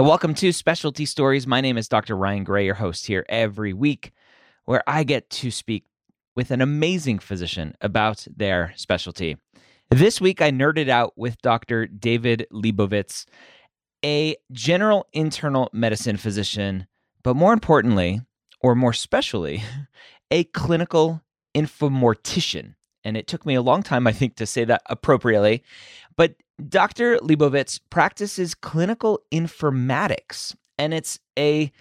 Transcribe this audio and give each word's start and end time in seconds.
Welcome 0.00 0.32
to 0.36 0.50
Specialty 0.50 1.04
Stories. 1.04 1.46
My 1.46 1.60
name 1.60 1.76
is 1.76 1.86
Dr. 1.86 2.16
Ryan 2.16 2.42
Gray, 2.42 2.64
your 2.64 2.74
host 2.74 3.06
here 3.06 3.26
every 3.28 3.74
week, 3.74 4.12
where 4.64 4.82
I 4.86 5.04
get 5.04 5.28
to 5.28 5.50
speak 5.50 5.84
with 6.34 6.50
an 6.50 6.62
amazing 6.62 7.18
physician 7.18 7.74
about 7.82 8.26
their 8.34 8.72
specialty. 8.76 9.36
This 9.90 10.18
week, 10.18 10.40
I 10.40 10.52
nerded 10.52 10.88
out 10.88 11.12
with 11.18 11.40
Dr. 11.42 11.86
David 11.86 12.46
Liebovitz, 12.50 13.26
a 14.02 14.36
general 14.50 15.06
internal 15.12 15.68
medicine 15.74 16.16
physician, 16.16 16.86
but 17.22 17.36
more 17.36 17.52
importantly, 17.52 18.22
or 18.62 18.74
more 18.74 18.94
specially, 18.94 19.62
a 20.30 20.44
clinical 20.44 21.20
infomortician. 21.54 22.74
And 23.04 23.18
it 23.18 23.26
took 23.26 23.44
me 23.44 23.54
a 23.54 23.62
long 23.62 23.82
time, 23.82 24.06
I 24.06 24.12
think, 24.12 24.36
to 24.36 24.46
say 24.46 24.64
that 24.64 24.80
appropriately. 24.86 25.62
But 26.16 26.36
Dr. 26.68 27.16
Liebovitz 27.18 27.80
practices 27.90 28.54
clinical 28.54 29.20
informatics, 29.32 30.54
and 30.78 30.92
it's 30.92 31.18
a 31.38 31.72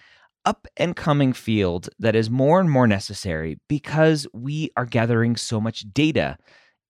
up 0.46 0.68
and 0.77 0.96
coming 0.96 1.34
field 1.34 1.90
that 1.99 2.16
is 2.16 2.30
more 2.30 2.60
and 2.60 2.71
more 2.71 2.88
necessary 2.88 3.60
because 3.68 4.26
we 4.34 4.71
are 4.77 4.86
gathering 4.86 5.36
so 5.36 5.60
much 5.60 5.86
data 5.94 6.38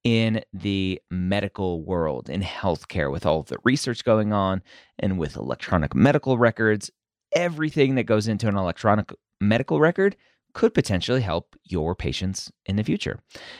in 0.03 0.41
the 0.53 1.01
medical 1.09 1.83
world, 1.83 2.29
in 2.29 2.41
healthcare, 2.41 3.11
with 3.11 3.25
all 3.25 3.39
of 3.39 3.47
the 3.47 3.57
research 3.63 4.03
going 4.03 4.31
on 4.31 4.61
and 4.99 5.17
with 5.17 5.35
electronic 5.35 5.93
medical 5.95 6.37
records. 6.37 6.89
Everything 7.33 7.95
that 7.95 8.03
goes 8.03 8.27
into 8.27 8.47
an 8.47 8.55
electronic 8.55 9.13
medical 9.41 9.79
record 9.79 10.15
could 10.53 10.73
potentially 10.73 11.21
help 11.21 11.55
your 11.63 11.95
patients 11.95 12.51
in 12.65 12.75
the 12.75 12.83
future. 12.83 13.19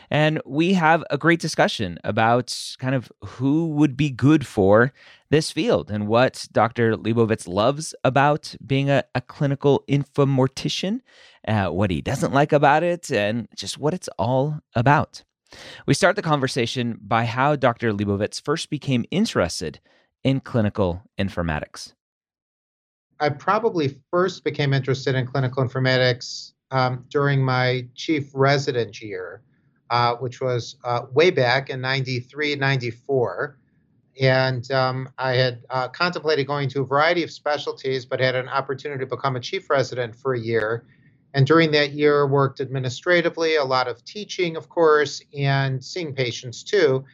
And 0.10 0.42
we 0.46 0.74
have 0.74 1.04
a 1.10 1.18
great 1.18 1.40
discussion 1.40 2.00
about 2.04 2.58
kind 2.80 2.96
of 2.96 3.12
who 3.24 3.68
would 3.70 3.96
be 3.96 4.10
good 4.10 4.46
for 4.46 4.92
this 5.30 5.52
field 5.52 5.92
and 5.92 6.08
what 6.08 6.48
Dr. 6.52 6.96
Liebovitz 6.96 7.48
loves 7.48 7.94
about 8.04 8.56
being 8.66 8.90
a, 8.90 9.04
a 9.14 9.22
clinical 9.22 9.84
infomortician, 9.88 11.02
uh, 11.48 11.68
what 11.68 11.92
he 11.92 12.02
doesn't 12.02 12.34
like 12.34 12.52
about 12.52 12.84
it, 12.84 13.12
and 13.12 13.48
just 13.56 13.78
what 13.78 13.94
it's 13.94 14.10
all 14.18 14.60
about. 14.76 15.24
We 15.86 15.94
start 15.94 16.16
the 16.16 16.22
conversation 16.22 16.98
by 17.02 17.26
how 17.26 17.56
Dr. 17.56 17.94
Liebovitz 17.94 18.44
first 18.44 18.70
became 18.70 19.06
interested 19.12 19.80
in 20.24 20.40
clinical 20.42 21.02
informatics. 21.20 21.94
I 23.20 23.30
probably 23.30 24.00
first 24.12 24.44
became 24.44 24.74
interested 24.74 25.16
in 25.16 25.28
clinical 25.28 25.64
informatics 25.64 26.54
um, 26.72 27.06
during 27.10 27.44
my 27.44 27.88
chief 27.96 28.32
resident 28.34 29.02
year, 29.02 29.42
uh, 29.90 30.16
which 30.16 30.42
was 30.42 30.76
uh, 30.84 31.04
way 31.12 31.32
back 31.32 31.70
in 31.70 31.82
93, 31.82 32.56
94. 32.56 33.58
And 34.22 34.70
um, 34.72 35.10
I 35.18 35.34
had 35.34 35.64
uh, 35.70 35.88
contemplated 35.88 36.46
going 36.46 36.70
to 36.70 36.82
a 36.82 36.86
variety 36.86 37.24
of 37.24 37.32
specialties, 37.32 38.06
but 38.06 38.20
had 38.20 38.36
an 38.36 38.50
opportunity 38.50 39.00
to 39.00 39.10
become 39.10 39.36
a 39.36 39.40
chief 39.40 39.70
resident 39.70 40.16
for 40.16 40.34
a 40.34 40.40
year 40.40 40.86
and 41.34 41.46
during 41.46 41.72
that 41.72 41.92
year, 41.92 42.26
worked 42.26 42.60
administratively, 42.60 43.56
a 43.56 43.64
lot 43.64 43.88
of 43.88 44.04
teaching, 44.04 44.56
of 44.56 44.68
course, 44.70 45.22
and 45.38 45.84
seeing 45.84 46.14
patients 46.14 46.64
too, 46.64 47.06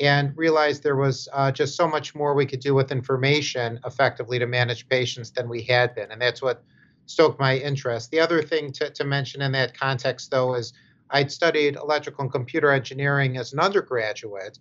and 0.00 0.36
realized 0.36 0.82
there 0.82 0.96
was 0.96 1.28
uh, 1.32 1.50
just 1.50 1.76
so 1.76 1.88
much 1.88 2.14
more 2.14 2.34
we 2.34 2.46
could 2.46 2.60
do 2.60 2.74
with 2.74 2.92
information 2.92 3.80
effectively 3.84 4.38
to 4.38 4.46
manage 4.46 4.88
patients 4.88 5.30
than 5.30 5.48
we 5.48 5.62
had 5.62 5.94
been. 5.94 6.12
And 6.12 6.20
that's 6.20 6.40
what 6.40 6.62
stoked 7.06 7.40
my 7.40 7.56
interest. 7.56 8.10
The 8.10 8.20
other 8.20 8.42
thing 8.42 8.72
to, 8.72 8.90
to 8.90 9.04
mention 9.04 9.42
in 9.42 9.52
that 9.52 9.78
context, 9.78 10.30
though, 10.30 10.54
is 10.54 10.72
I'd 11.10 11.30
studied 11.30 11.76
electrical 11.76 12.22
and 12.22 12.32
computer 12.32 12.70
engineering 12.70 13.36
as 13.36 13.52
an 13.52 13.60
undergraduate. 13.60 14.58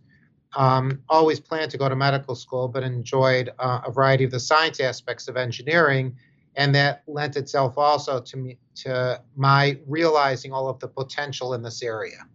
Um, 0.56 1.02
always 1.10 1.40
planned 1.40 1.72
to 1.72 1.78
go 1.78 1.90
to 1.90 1.96
medical 1.96 2.36
school, 2.36 2.68
but 2.68 2.84
enjoyed 2.84 3.52
uh, 3.60 3.82
a 3.86 3.92
variety 3.92 4.24
of 4.24 4.32
the 4.32 4.40
science 4.40 4.80
aspects 4.80 5.28
of 5.28 5.36
engineering 5.36 6.16
and 6.56 6.74
that 6.76 7.04
lent 7.08 7.36
itself 7.36 7.78
also 7.78 8.22
to 8.22 8.38
me 8.38 8.58
to 8.76 9.22
my 9.36 9.78
realizing 9.88 10.52
all 10.52 10.70
of 10.70 10.80
the 10.80 10.88
potential 10.88 11.54
in 11.54 11.62
this 11.62 11.82
area. 11.82 12.26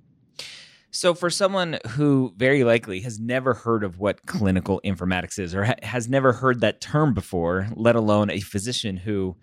So, 0.93 1.15
for 1.15 1.31
someone 1.31 1.79
who 1.91 2.35
very 2.37 2.65
likely 2.65 3.01
has 3.01 3.21
never 3.21 3.55
heard 3.55 3.85
of 3.85 3.99
what 3.99 4.27
clinical 4.27 4.81
informatics 4.85 5.39
is 5.39 5.55
or 5.55 5.65
ha- 5.65 5.77
has 5.83 6.09
never 6.09 6.33
heard 6.33 6.61
that 6.61 6.81
term 6.81 7.15
before, 7.15 7.69
let 7.77 7.95
alone 7.95 8.29
a 8.29 8.41
physician 8.41 8.97
who, 8.97 9.37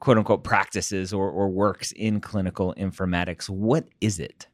quote 0.00 0.18
unquote, 0.18 0.42
practices 0.42 1.12
or, 1.12 1.30
or 1.30 1.48
works 1.48 1.92
in 1.92 2.20
clinical 2.20 2.74
informatics, 2.76 3.48
what 3.48 3.86
is 4.00 4.18
it? 4.18 4.48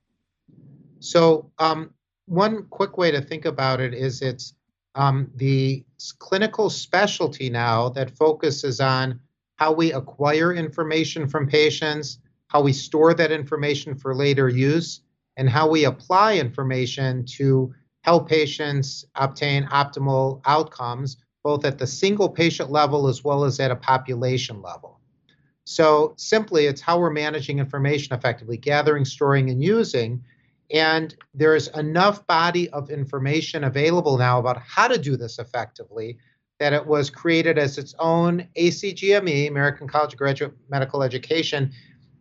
So, 0.98 1.50
um, 1.58 1.90
one 2.26 2.64
quick 2.70 2.98
way 2.98 3.12
to 3.12 3.20
think 3.20 3.44
about 3.44 3.80
it 3.80 3.94
is 3.94 4.20
it's 4.20 4.54
um, 4.96 5.30
the 5.36 5.84
clinical 6.18 6.68
specialty 6.68 7.48
now 7.48 7.88
that 7.90 8.16
focuses 8.16 8.80
on 8.80 9.20
how 9.56 9.72
we 9.72 9.92
acquire 9.92 10.52
information 10.52 11.28
from 11.28 11.46
patients, 11.46 12.18
how 12.48 12.62
we 12.62 12.72
store 12.72 13.14
that 13.14 13.30
information 13.30 13.94
for 13.94 14.14
later 14.14 14.48
use, 14.48 15.02
and 15.36 15.48
how 15.48 15.68
we 15.68 15.84
apply 15.84 16.36
information 16.36 17.24
to 17.24 17.72
help 18.02 18.28
patients 18.28 19.04
obtain 19.14 19.64
optimal 19.66 20.40
outcomes, 20.46 21.16
both 21.44 21.64
at 21.64 21.78
the 21.78 21.86
single 21.86 22.28
patient 22.28 22.70
level 22.70 23.06
as 23.06 23.22
well 23.22 23.44
as 23.44 23.60
at 23.60 23.70
a 23.70 23.76
population 23.76 24.62
level. 24.62 24.95
So, 25.68 26.14
simply, 26.16 26.66
it's 26.66 26.80
how 26.80 27.00
we're 27.00 27.10
managing 27.10 27.58
information 27.58 28.14
effectively, 28.14 28.56
gathering, 28.56 29.04
storing, 29.04 29.50
and 29.50 29.60
using. 29.60 30.22
And 30.70 31.12
there's 31.34 31.66
enough 31.68 32.24
body 32.28 32.70
of 32.70 32.88
information 32.88 33.64
available 33.64 34.16
now 34.16 34.38
about 34.38 34.62
how 34.62 34.86
to 34.86 34.96
do 34.96 35.16
this 35.16 35.40
effectively 35.40 36.18
that 36.60 36.72
it 36.72 36.86
was 36.86 37.10
created 37.10 37.58
as 37.58 37.78
its 37.78 37.96
own 37.98 38.46
ACGME, 38.56 39.48
American 39.48 39.88
College 39.88 40.12
of 40.12 40.18
Graduate 40.20 40.54
Medical 40.70 41.02
Education, 41.02 41.72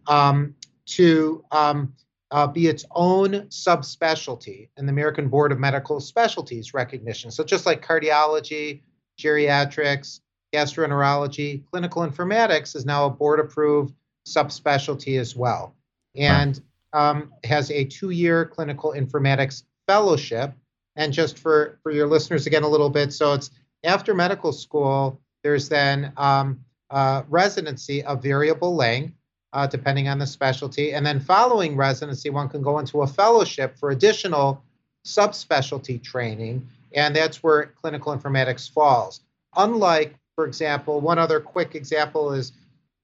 um, 0.08 0.56
to 0.88 1.46
um, 1.52 1.94
uh, 2.32 2.48
be 2.48 2.66
its 2.66 2.84
own 2.96 3.34
subspecialty 3.50 4.70
in 4.78 4.88
the 4.88 4.92
American 4.92 5.30
Board 5.30 5.52
of 5.52 5.60
Medical 5.60 6.00
Specialties 6.00 6.74
recognition. 6.74 7.30
So 7.30 7.44
just 7.44 7.68
like 7.68 7.86
cardiology, 7.86 8.82
geriatrics, 9.20 10.22
gastroenterology, 10.56 11.64
clinical 11.72 12.02
informatics 12.10 12.76
is 12.76 12.86
now 12.86 13.06
a 13.06 13.10
board-approved 13.10 13.94
subspecialty 14.26 15.20
as 15.20 15.36
well, 15.36 15.76
and 16.16 16.62
um, 16.94 17.32
has 17.44 17.70
a 17.72 17.84
two-year 17.84 18.46
clinical 18.46 18.94
informatics 18.94 19.64
fellowship. 19.88 20.54
And 20.96 21.14
just 21.14 21.38
for 21.38 21.78
for 21.84 21.92
your 21.92 22.08
listeners 22.08 22.48
again 22.48 22.64
a 22.64 22.70
little 22.76 22.90
bit, 22.90 23.12
so 23.12 23.34
it's 23.34 23.52
after 23.84 24.14
medical 24.14 24.54
school, 24.54 25.20
there's 25.44 25.68
then 25.70 26.14
um, 26.18 26.60
uh, 26.90 27.24
residency 27.30 28.02
of 28.04 28.24
variable 28.24 28.76
length, 28.76 29.14
uh, 29.54 29.68
depending 29.68 30.08
on 30.08 30.20
the 30.20 30.26
specialty. 30.26 30.94
And 30.94 31.06
then 31.06 31.20
following 31.20 31.76
residency, 31.76 32.30
one 32.30 32.50
can 32.50 32.62
go 32.62 32.80
into 32.80 33.02
a 33.02 33.08
fellowship 33.08 33.78
for 33.78 33.90
additional 33.92 34.64
subspecialty 35.06 36.02
training, 36.02 36.68
and 36.94 37.16
that's 37.16 37.44
where 37.44 37.74
clinical 37.82 38.16
informatics 38.18 38.72
falls. 38.72 39.22
Unlike, 39.56 40.16
for 40.36 40.46
example, 40.46 41.02
one 41.02 41.18
other 41.18 41.40
quick 41.40 41.76
example 41.76 42.34
is 42.34 42.52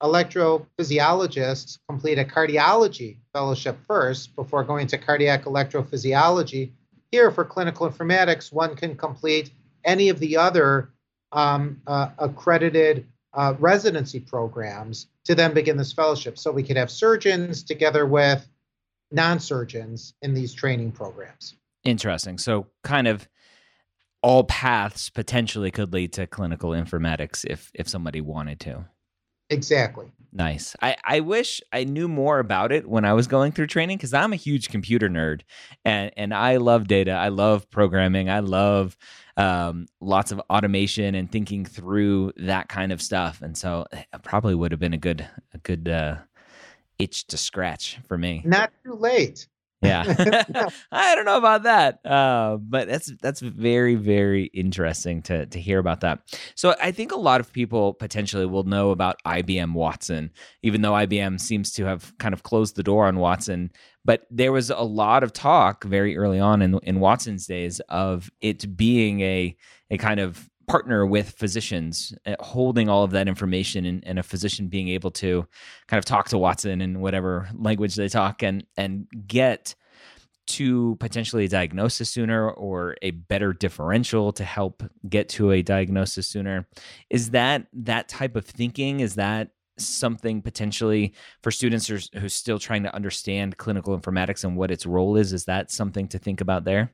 electrophysiologists 0.02 1.80
complete 1.88 2.18
a 2.18 2.26
cardiology 2.26 3.18
fellowship 3.34 3.78
first 3.88 4.36
before 4.36 4.64
going 4.64 4.88
to 4.88 4.98
cardiac 4.98 5.46
electrophysiology. 5.46 6.72
Here, 7.12 7.32
for 7.32 7.46
clinical 7.46 7.90
informatics, 7.90 8.52
one 8.52 8.76
can 8.76 8.96
complete 8.96 9.52
any 9.84 10.10
of 10.10 10.20
the 10.20 10.38
other 10.38 10.92
um, 11.32 11.82
uh, 11.88 12.10
accredited 12.18 13.08
uh, 13.34 13.54
residency 13.60 14.20
programs 14.20 15.08
to 15.26 15.36
then 15.36 15.54
begin 15.54 15.78
this 15.78 15.94
fellowship. 15.94 16.38
So 16.38 16.52
we 16.52 16.64
could 16.64 16.78
have 16.78 16.92
surgeons 16.92 17.64
together 17.64 18.06
with 18.06 18.46
non 19.12 19.40
surgeons 19.40 20.14
in 20.22 20.34
these 20.34 20.54
training 20.54 20.92
programs. 20.92 21.56
Interesting. 21.84 22.38
So, 22.38 22.68
kind 22.84 23.08
of 23.08 23.28
all 24.22 24.44
paths 24.44 25.10
potentially 25.10 25.72
could 25.72 25.94
lead 25.94 26.14
to 26.14 26.28
clinical 26.28 26.72
informatics 26.72 27.46
if 27.46 27.72
if 27.74 27.88
somebody 27.88 28.22
wanted 28.22 28.60
to. 28.62 28.86
Exactly. 29.50 30.12
Nice. 30.34 30.78
I, 30.82 30.96
I 31.04 31.20
wish 31.20 31.62
I 31.74 31.84
knew 31.84 32.08
more 32.08 32.40
about 32.40 32.72
it 32.72 32.88
when 32.88 33.04
I 33.04 33.12
was 33.12 33.28
going 33.28 33.52
through 33.52 33.68
training 33.68 33.98
because 33.98 34.14
I'm 34.14 34.32
a 34.32 34.38
huge 34.38 34.70
computer 34.70 35.10
nerd 35.10 35.42
and, 35.84 36.10
and 36.16 36.34
I 36.34 36.56
love 36.56 36.88
data. 36.88 37.12
I 37.12 37.28
love 37.28 37.70
programming. 37.70 38.30
I 38.30 38.40
love 38.40 38.96
um, 39.36 39.88
lots 40.00 40.32
of 40.32 40.40
automation 40.50 41.16
and 41.16 41.30
thinking 41.30 41.66
through 41.66 42.32
that 42.38 42.70
kind 42.70 42.94
of 42.94 43.02
stuff. 43.02 43.42
And 43.42 43.58
so 43.58 43.86
it 43.92 44.08
probably 44.24 44.56
would 44.56 44.72
have 44.72 44.80
been 44.80 44.94
a 44.94 44.98
good 44.98 45.28
a 45.54 45.58
good 45.58 45.90
uh, 45.90 46.16
itch 46.98 47.28
to 47.28 47.38
scratch 47.38 48.00
for 48.08 48.18
me. 48.18 48.42
Not 48.46 48.72
too 48.86 48.94
late. 48.94 49.48
Yeah, 49.82 50.04
I 50.92 51.16
don't 51.16 51.26
know 51.26 51.38
about 51.38 51.64
that, 51.64 52.06
uh, 52.06 52.58
but 52.58 52.88
that's 52.88 53.12
that's 53.20 53.40
very 53.40 53.96
very 53.96 54.46
interesting 54.54 55.24
to 55.24 55.48
to 55.48 55.60
hear 55.60 55.80
about 55.80 56.02
that. 56.02 56.20
So 56.54 56.76
I 56.80 56.92
think 56.92 57.12
a 57.12 57.18
lot 57.18 57.40
of 57.42 57.52
people 57.52 57.96
potentially 57.96 58.46
will 58.46 58.64
know 58.64 58.92
about 58.92 59.18
IBM 59.26 59.74
Watson, 59.74 60.30
even 60.62 60.82
though 60.84 60.92
IBM 60.92 61.40
seems 61.40 61.72
to 61.74 61.86
have 61.86 62.16
kind 62.20 62.34
of 62.34 62.44
closed 62.44 62.76
the 62.76 62.84
door 62.84 63.08
on 63.08 63.18
Watson. 63.18 63.72
But 64.06 64.28
there 64.30 64.52
was 64.52 64.70
a 64.70 64.82
lot 64.82 65.24
of 65.24 65.34
talk 65.34 65.84
very 65.84 66.16
early 66.16 66.40
on 66.40 66.62
in 66.62 66.78
in 66.84 67.00
Watson's 67.00 67.48
days 67.48 67.80
of 67.90 68.30
it 68.40 68.78
being 68.78 69.22
a 69.22 69.56
a 69.90 69.98
kind 69.98 70.20
of 70.20 70.48
partner 70.72 71.06
with 71.06 71.32
physicians, 71.32 72.14
uh, 72.26 72.36
holding 72.40 72.88
all 72.88 73.04
of 73.04 73.12
that 73.12 73.28
information, 73.28 73.86
and, 73.86 74.02
and, 74.08 74.18
a 74.18 74.24
physician 74.24 74.68
being 74.68 74.88
able 74.88 75.12
to 75.12 75.46
kind 75.88 75.98
of 75.98 76.06
talk 76.06 76.30
to 76.30 76.38
Watson 76.38 76.80
in 76.80 77.02
whatever 77.02 77.50
language 77.54 77.96
they 77.96 78.08
talk, 78.08 78.42
and 78.42 78.64
and 78.78 79.06
get 79.28 79.76
to 80.48 80.96
potentially 81.00 81.46
a 81.46 81.50
diagnosis 81.50 82.10
sooner 82.10 82.50
or 82.50 82.96
a 83.02 83.12
better 83.12 83.52
differential 83.52 84.32
to 84.32 84.46
help 84.46 84.82
get 85.10 85.28
to 85.28 85.52
a 85.52 85.62
diagnosis 85.62 86.28
sooner. 86.28 86.68
Is 87.10 87.32
that 87.32 87.68
that 87.74 88.08
type 88.08 88.38
of 88.38 88.46
thinking? 88.46 89.02
Is 89.02 89.16
that 89.16 89.50
something 89.78 90.42
potentially 90.42 91.14
for 91.44 91.52
students 91.52 91.88
who's 91.88 92.34
still 92.34 92.60
trying 92.60 92.84
to 92.84 92.96
understand 92.96 93.58
clinical 93.58 93.98
informatics 93.98 94.44
and 94.46 94.56
what 94.56 94.72
its 94.72 94.86
role 94.86 95.18
is? 95.18 95.34
Is 95.34 95.46
that 95.46 95.70
something 95.70 96.08
to 96.10 96.18
think 96.20 96.40
about 96.40 96.64
there? 96.64 96.94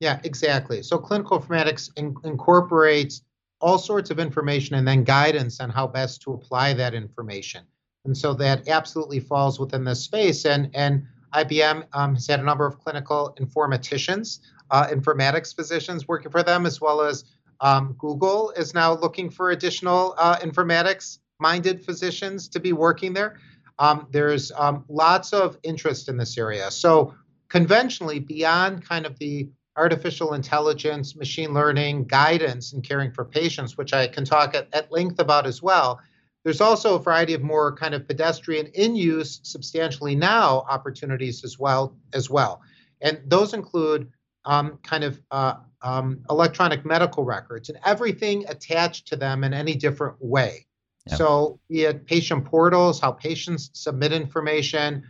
Yeah, 0.00 0.20
exactly. 0.24 0.82
So 0.82 0.98
clinical 0.98 1.40
informatics 1.40 1.90
in, 1.96 2.14
incorporates 2.24 3.22
all 3.60 3.78
sorts 3.78 4.10
of 4.10 4.18
information 4.18 4.76
and 4.76 4.86
then 4.86 5.04
guidance 5.04 5.60
on 5.60 5.70
how 5.70 5.86
best 5.86 6.22
to 6.22 6.34
apply 6.34 6.74
that 6.74 6.94
information. 6.94 7.64
And 8.04 8.16
so 8.16 8.34
that 8.34 8.68
absolutely 8.68 9.20
falls 9.20 9.58
within 9.58 9.84
this 9.84 10.02
space. 10.04 10.44
And 10.44 10.70
and 10.74 11.06
IBM 11.34 11.84
um, 11.92 12.14
has 12.14 12.26
had 12.26 12.40
a 12.40 12.42
number 12.42 12.66
of 12.66 12.78
clinical 12.78 13.36
informaticians, 13.40 14.40
uh, 14.70 14.86
informatics 14.86 15.54
physicians 15.54 16.06
working 16.08 16.30
for 16.30 16.42
them, 16.42 16.66
as 16.66 16.80
well 16.80 17.00
as 17.00 17.24
um, 17.60 17.94
Google 17.98 18.50
is 18.50 18.74
now 18.74 18.94
looking 18.94 19.30
for 19.30 19.50
additional 19.50 20.14
uh, 20.18 20.36
informatics 20.38 21.18
minded 21.38 21.84
physicians 21.84 22.48
to 22.48 22.60
be 22.60 22.72
working 22.72 23.12
there. 23.12 23.38
Um, 23.78 24.06
there's 24.10 24.52
um, 24.52 24.84
lots 24.88 25.32
of 25.32 25.58
interest 25.62 26.08
in 26.08 26.16
this 26.16 26.38
area. 26.38 26.70
So, 26.70 27.14
conventionally, 27.48 28.20
beyond 28.20 28.86
kind 28.86 29.04
of 29.04 29.18
the 29.18 29.48
artificial 29.76 30.34
intelligence, 30.34 31.16
machine 31.16 31.52
learning, 31.52 32.04
guidance, 32.04 32.72
and 32.72 32.82
caring 32.82 33.12
for 33.12 33.24
patients, 33.24 33.76
which 33.76 33.92
I 33.92 34.06
can 34.06 34.24
talk 34.24 34.54
at, 34.54 34.68
at 34.72 34.90
length 34.90 35.18
about 35.18 35.46
as 35.46 35.62
well. 35.62 36.00
There's 36.44 36.60
also 36.60 36.94
a 36.94 36.98
variety 36.98 37.34
of 37.34 37.42
more 37.42 37.74
kind 37.74 37.94
of 37.94 38.06
pedestrian 38.06 38.66
in 38.68 38.94
use, 38.94 39.40
substantially 39.42 40.14
now 40.14 40.64
opportunities 40.68 41.44
as 41.44 41.58
well 41.58 41.96
as 42.12 42.30
well, 42.30 42.62
and 43.00 43.20
those 43.26 43.52
include 43.52 44.10
um, 44.44 44.78
kind 44.84 45.04
of 45.04 45.20
uh, 45.30 45.54
um, 45.82 46.20
electronic 46.30 46.84
medical 46.84 47.24
records 47.24 47.68
and 47.68 47.78
everything 47.84 48.44
attached 48.48 49.08
to 49.08 49.16
them 49.16 49.44
in 49.44 49.52
any 49.52 49.74
different 49.74 50.16
way. 50.20 50.66
Yep. 51.08 51.18
So, 51.18 51.60
be 51.68 51.84
it 51.84 52.06
patient 52.06 52.44
portals, 52.44 53.00
how 53.00 53.12
patients 53.12 53.70
submit 53.74 54.12
information, 54.12 55.04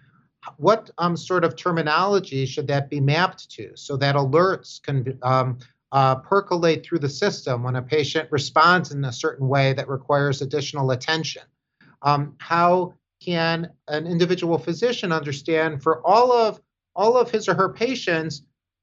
what 0.57 0.91
um, 0.99 1.17
sort 1.17 1.45
of 1.45 1.57
terminology 1.57 2.47
should 2.47 2.67
that 2.69 2.91
be 2.91 3.01
mapped 3.01 3.51
to 3.51 3.77
so 3.77 3.97
that 3.97 4.15
alerts 4.15 4.83
can 4.83 5.19
um, 5.23 5.59
uh, 5.93 6.17
percolate 6.17 6.85
through 6.85 6.99
the 6.99 7.09
system 7.09 7.63
when 7.63 7.77
a 7.77 7.83
patient 7.83 8.29
responds 8.31 8.93
in 8.93 9.05
a 9.05 9.13
certain 9.13 9.49
way 9.49 9.73
that 9.73 9.89
requires 9.89 10.43
additional 10.43 10.91
attention? 10.91 11.43
Um, 12.03 12.35
how 12.39 12.95
can 13.25 13.71
an 13.89 14.07
individual 14.07 14.59
physician 14.59 15.13
understand 15.13 15.83
for 15.83 16.07
all 16.07 16.33
of 16.33 16.61
all 16.95 17.17
of 17.17 17.31
his 17.31 17.49
or 17.49 17.55
her 17.55 17.69
patients 17.69 18.43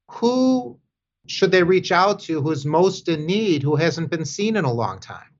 who 0.09 0.79
should 1.27 1.51
they 1.51 1.63
reach 1.63 1.91
out 1.91 2.19
to 2.19 2.41
who's 2.41 2.65
most 2.65 3.07
in 3.07 3.25
need 3.25 3.63
who 3.63 3.75
hasn't 3.75 4.09
been 4.09 4.25
seen 4.25 4.55
in 4.55 4.65
a 4.65 4.73
long 4.73 4.99
time 4.99 5.33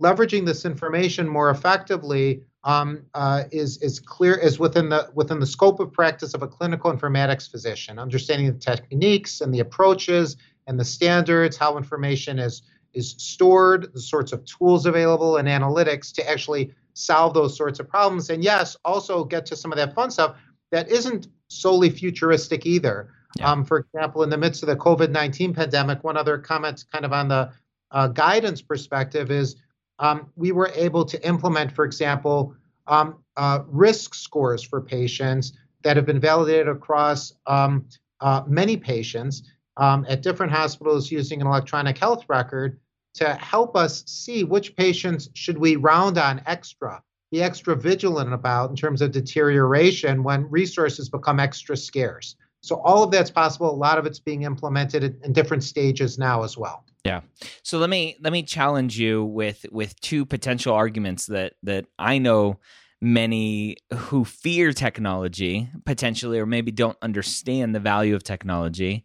leveraging 0.00 0.44
this 0.44 0.64
information 0.64 1.26
more 1.26 1.50
effectively 1.50 2.42
um, 2.66 3.06
uh, 3.14 3.44
is 3.52 3.78
is 3.78 4.00
clear 4.00 4.34
is 4.34 4.58
within 4.58 4.88
the 4.88 5.08
within 5.14 5.38
the 5.38 5.46
scope 5.46 5.78
of 5.78 5.92
practice 5.92 6.34
of 6.34 6.42
a 6.42 6.48
clinical 6.48 6.92
informatics 6.92 7.48
physician. 7.48 7.98
Understanding 7.98 8.48
the 8.48 8.58
techniques 8.58 9.40
and 9.40 9.54
the 9.54 9.60
approaches 9.60 10.36
and 10.66 10.78
the 10.78 10.84
standards, 10.84 11.56
how 11.56 11.78
information 11.78 12.40
is 12.40 12.62
is 12.92 13.14
stored, 13.18 13.92
the 13.94 14.00
sorts 14.00 14.32
of 14.32 14.44
tools 14.44 14.84
available 14.84 15.36
and 15.36 15.46
analytics 15.46 16.12
to 16.14 16.28
actually 16.28 16.74
solve 16.94 17.34
those 17.34 17.56
sorts 17.56 17.78
of 17.78 17.88
problems. 17.88 18.30
And 18.30 18.42
yes, 18.42 18.76
also 18.84 19.22
get 19.22 19.46
to 19.46 19.56
some 19.56 19.70
of 19.70 19.78
that 19.78 19.94
fun 19.94 20.10
stuff 20.10 20.36
that 20.72 20.90
isn't 20.90 21.28
solely 21.48 21.90
futuristic 21.90 22.66
either. 22.66 23.10
Yeah. 23.38 23.52
Um, 23.52 23.64
for 23.64 23.78
example, 23.78 24.24
in 24.24 24.30
the 24.30 24.38
midst 24.38 24.64
of 24.64 24.68
the 24.68 24.76
COVID 24.76 25.10
19 25.10 25.54
pandemic, 25.54 26.02
one 26.02 26.16
other 26.16 26.36
comment 26.36 26.84
kind 26.90 27.04
of 27.04 27.12
on 27.12 27.28
the 27.28 27.52
uh, 27.92 28.08
guidance 28.08 28.60
perspective 28.60 29.30
is 29.30 29.54
um, 29.98 30.30
we 30.36 30.52
were 30.52 30.70
able 30.74 31.04
to 31.04 31.26
implement, 31.26 31.72
for 31.72 31.84
example, 31.84 32.54
um, 32.86 33.16
uh, 33.36 33.60
risk 33.66 34.14
scores 34.14 34.62
for 34.62 34.80
patients 34.80 35.52
that 35.82 35.96
have 35.96 36.06
been 36.06 36.20
validated 36.20 36.68
across 36.68 37.32
um, 37.46 37.86
uh, 38.20 38.42
many 38.46 38.76
patients 38.76 39.42
um, 39.76 40.06
at 40.08 40.22
different 40.22 40.52
hospitals 40.52 41.10
using 41.10 41.40
an 41.40 41.46
electronic 41.46 41.98
health 41.98 42.24
record 42.28 42.78
to 43.14 43.34
help 43.34 43.76
us 43.76 44.04
see 44.06 44.44
which 44.44 44.76
patients 44.76 45.30
should 45.34 45.58
we 45.58 45.76
round 45.76 46.18
on 46.18 46.42
extra, 46.46 47.02
be 47.30 47.42
extra 47.42 47.74
vigilant 47.74 48.32
about 48.32 48.70
in 48.70 48.76
terms 48.76 49.00
of 49.00 49.10
deterioration 49.10 50.22
when 50.22 50.48
resources 50.50 51.08
become 51.08 51.40
extra 51.40 51.76
scarce. 51.76 52.36
So 52.60 52.80
all 52.80 53.02
of 53.02 53.10
that's 53.10 53.30
possible. 53.30 53.70
A 53.70 53.72
lot 53.72 53.96
of 53.96 54.06
it's 54.06 54.18
being 54.18 54.42
implemented 54.42 55.04
in, 55.04 55.18
in 55.22 55.32
different 55.32 55.62
stages 55.62 56.18
now 56.18 56.42
as 56.42 56.58
well. 56.58 56.84
Yeah. 57.06 57.20
So 57.62 57.78
let 57.78 57.90
me 57.90 58.16
let 58.20 58.32
me 58.32 58.42
challenge 58.42 58.98
you 58.98 59.24
with 59.24 59.66
with 59.70 59.98
two 60.00 60.24
potential 60.26 60.74
arguments 60.74 61.26
that 61.26 61.54
that 61.62 61.86
I 61.98 62.18
know 62.18 62.60
many 63.00 63.76
who 63.94 64.24
fear 64.24 64.72
technology 64.72 65.68
potentially 65.84 66.38
or 66.38 66.46
maybe 66.46 66.72
don't 66.72 66.96
understand 67.02 67.74
the 67.74 67.80
value 67.80 68.14
of 68.14 68.24
technology 68.24 69.04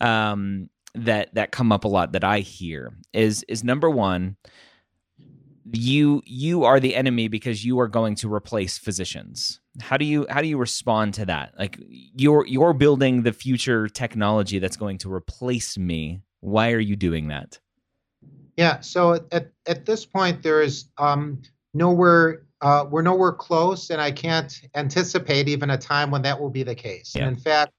um, 0.00 0.68
that 0.94 1.32
that 1.34 1.52
come 1.52 1.70
up 1.70 1.84
a 1.84 1.88
lot 1.88 2.12
that 2.12 2.24
I 2.24 2.40
hear 2.40 2.92
is 3.12 3.44
is 3.48 3.62
number 3.62 3.88
one 3.88 4.36
you 5.72 6.22
you 6.24 6.64
are 6.64 6.80
the 6.80 6.96
enemy 6.96 7.28
because 7.28 7.64
you 7.64 7.78
are 7.78 7.88
going 7.88 8.14
to 8.16 8.32
replace 8.32 8.78
physicians 8.78 9.60
how 9.80 9.96
do 9.96 10.04
you 10.04 10.26
how 10.30 10.40
do 10.40 10.48
you 10.48 10.56
respond 10.56 11.14
to 11.14 11.26
that 11.26 11.52
like 11.58 11.78
you're 11.88 12.46
you're 12.46 12.72
building 12.72 13.22
the 13.22 13.32
future 13.32 13.88
technology 13.88 14.58
that's 14.58 14.76
going 14.76 14.98
to 14.98 15.12
replace 15.12 15.76
me 15.76 16.22
why 16.40 16.72
are 16.72 16.80
you 16.80 16.96
doing 16.96 17.28
that 17.28 17.58
yeah 18.56 18.80
so 18.80 19.26
at 19.32 19.52
at 19.66 19.86
this 19.86 20.04
point 20.04 20.42
there 20.42 20.62
is 20.62 20.88
um 20.98 21.40
nowhere 21.74 22.42
uh, 22.60 22.84
we're 22.90 23.02
nowhere 23.02 23.32
close 23.32 23.90
and 23.90 24.00
i 24.00 24.10
can't 24.10 24.62
anticipate 24.74 25.48
even 25.48 25.70
a 25.70 25.78
time 25.78 26.10
when 26.10 26.22
that 26.22 26.40
will 26.40 26.50
be 26.50 26.62
the 26.62 26.74
case 26.74 27.14
yeah. 27.14 27.26
and 27.26 27.36
in 27.36 27.42
fact 27.42 27.72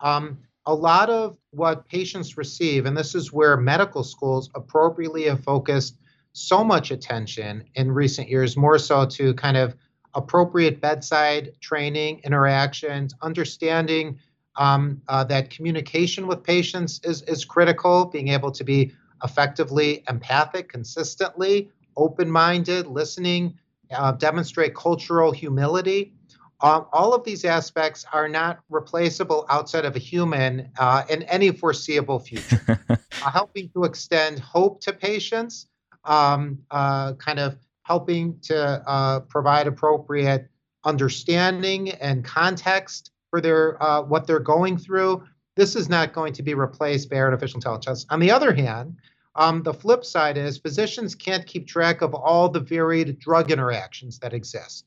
um 0.00 0.38
a 0.66 0.74
lot 0.74 1.10
of 1.10 1.36
what 1.50 1.88
patients 1.88 2.36
receive 2.36 2.86
and 2.86 2.96
this 2.96 3.14
is 3.14 3.32
where 3.32 3.56
medical 3.56 4.04
schools 4.04 4.50
appropriately 4.54 5.24
have 5.24 5.42
focused 5.42 5.96
so 6.32 6.62
much 6.62 6.90
attention 6.90 7.64
in 7.74 7.90
recent 7.90 8.28
years, 8.28 8.56
more 8.56 8.78
so 8.78 9.06
to 9.06 9.34
kind 9.34 9.56
of 9.56 9.74
appropriate 10.14 10.80
bedside 10.80 11.52
training, 11.60 12.20
interactions, 12.24 13.14
understanding 13.22 14.18
um, 14.60 15.00
uh, 15.08 15.24
that 15.24 15.48
communication 15.48 16.26
with 16.26 16.44
patients 16.44 17.00
is, 17.02 17.22
is 17.22 17.46
critical, 17.46 18.04
being 18.04 18.28
able 18.28 18.52
to 18.52 18.62
be 18.62 18.92
effectively 19.24 20.04
empathic, 20.08 20.68
consistently, 20.68 21.70
open 21.96 22.30
minded, 22.30 22.86
listening, 22.86 23.58
uh, 23.90 24.12
demonstrate 24.12 24.74
cultural 24.74 25.32
humility. 25.32 26.12
Um, 26.60 26.84
all 26.92 27.14
of 27.14 27.24
these 27.24 27.46
aspects 27.46 28.04
are 28.12 28.28
not 28.28 28.60
replaceable 28.68 29.46
outside 29.48 29.86
of 29.86 29.96
a 29.96 29.98
human 29.98 30.70
uh, 30.78 31.04
in 31.08 31.22
any 31.24 31.50
foreseeable 31.50 32.20
future. 32.20 32.78
Uh, 33.22 33.30
helping 33.30 33.68
to 33.68 33.84
extend 33.84 34.38
hope 34.38 34.80
to 34.80 34.94
patients, 34.94 35.66
um, 36.06 36.58
uh, 36.70 37.12
kind 37.14 37.38
of 37.38 37.58
helping 37.82 38.38
to 38.40 38.56
uh, 38.56 39.20
provide 39.20 39.66
appropriate 39.66 40.48
understanding 40.86 41.90
and 41.90 42.24
context 42.24 43.10
for 43.30 43.40
their 43.40 43.82
uh, 43.82 44.02
what 44.02 44.26
they're 44.26 44.40
going 44.40 44.76
through. 44.76 45.24
This 45.56 45.76
is 45.76 45.88
not 45.88 46.12
going 46.12 46.32
to 46.34 46.42
be 46.42 46.54
replaced 46.54 47.10
by 47.10 47.16
artificial 47.16 47.58
intelligence. 47.58 48.06
On 48.10 48.20
the 48.20 48.30
other 48.30 48.54
hand, 48.54 48.96
um, 49.34 49.62
the 49.62 49.74
flip 49.74 50.04
side 50.04 50.36
is 50.36 50.58
physicians 50.58 51.14
can't 51.14 51.46
keep 51.46 51.66
track 51.66 52.02
of 52.02 52.14
all 52.14 52.48
the 52.48 52.60
varied 52.60 53.18
drug 53.18 53.50
interactions 53.50 54.18
that 54.20 54.32
exist. 54.32 54.84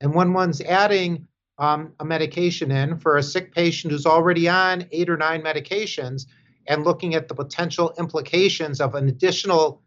And 0.00 0.14
when 0.14 0.32
one's 0.32 0.60
adding 0.60 1.26
um, 1.58 1.92
a 2.00 2.04
medication 2.04 2.70
in 2.70 2.98
for 2.98 3.16
a 3.16 3.22
sick 3.22 3.54
patient 3.54 3.92
who's 3.92 4.06
already 4.06 4.48
on 4.48 4.86
eight 4.90 5.08
or 5.08 5.16
nine 5.16 5.42
medications 5.42 6.26
and 6.66 6.84
looking 6.84 7.14
at 7.14 7.28
the 7.28 7.34
potential 7.34 7.94
implications 7.98 8.80
of 8.80 8.94
an 8.94 9.08
additional 9.08 9.80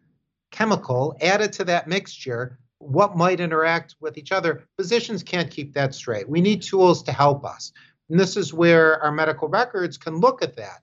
chemical 0.51 1.17
added 1.21 1.51
to 1.53 1.65
that 1.65 1.87
mixture, 1.87 2.57
what 2.79 3.17
might 3.17 3.39
interact 3.39 3.95
with 3.99 4.17
each 4.17 4.31
other, 4.31 4.63
physicians 4.77 5.23
can't 5.23 5.51
keep 5.51 5.73
that 5.73 5.93
straight. 5.93 6.29
We 6.29 6.41
need 6.41 6.61
tools 6.61 7.03
to 7.03 7.11
help 7.11 7.43
us. 7.43 7.73
And 8.09 8.19
this 8.19 8.37
is 8.37 8.53
where 8.53 9.01
our 9.03 9.11
medical 9.11 9.47
records 9.47 9.97
can 9.97 10.17
look 10.17 10.41
at 10.41 10.55
that. 10.55 10.81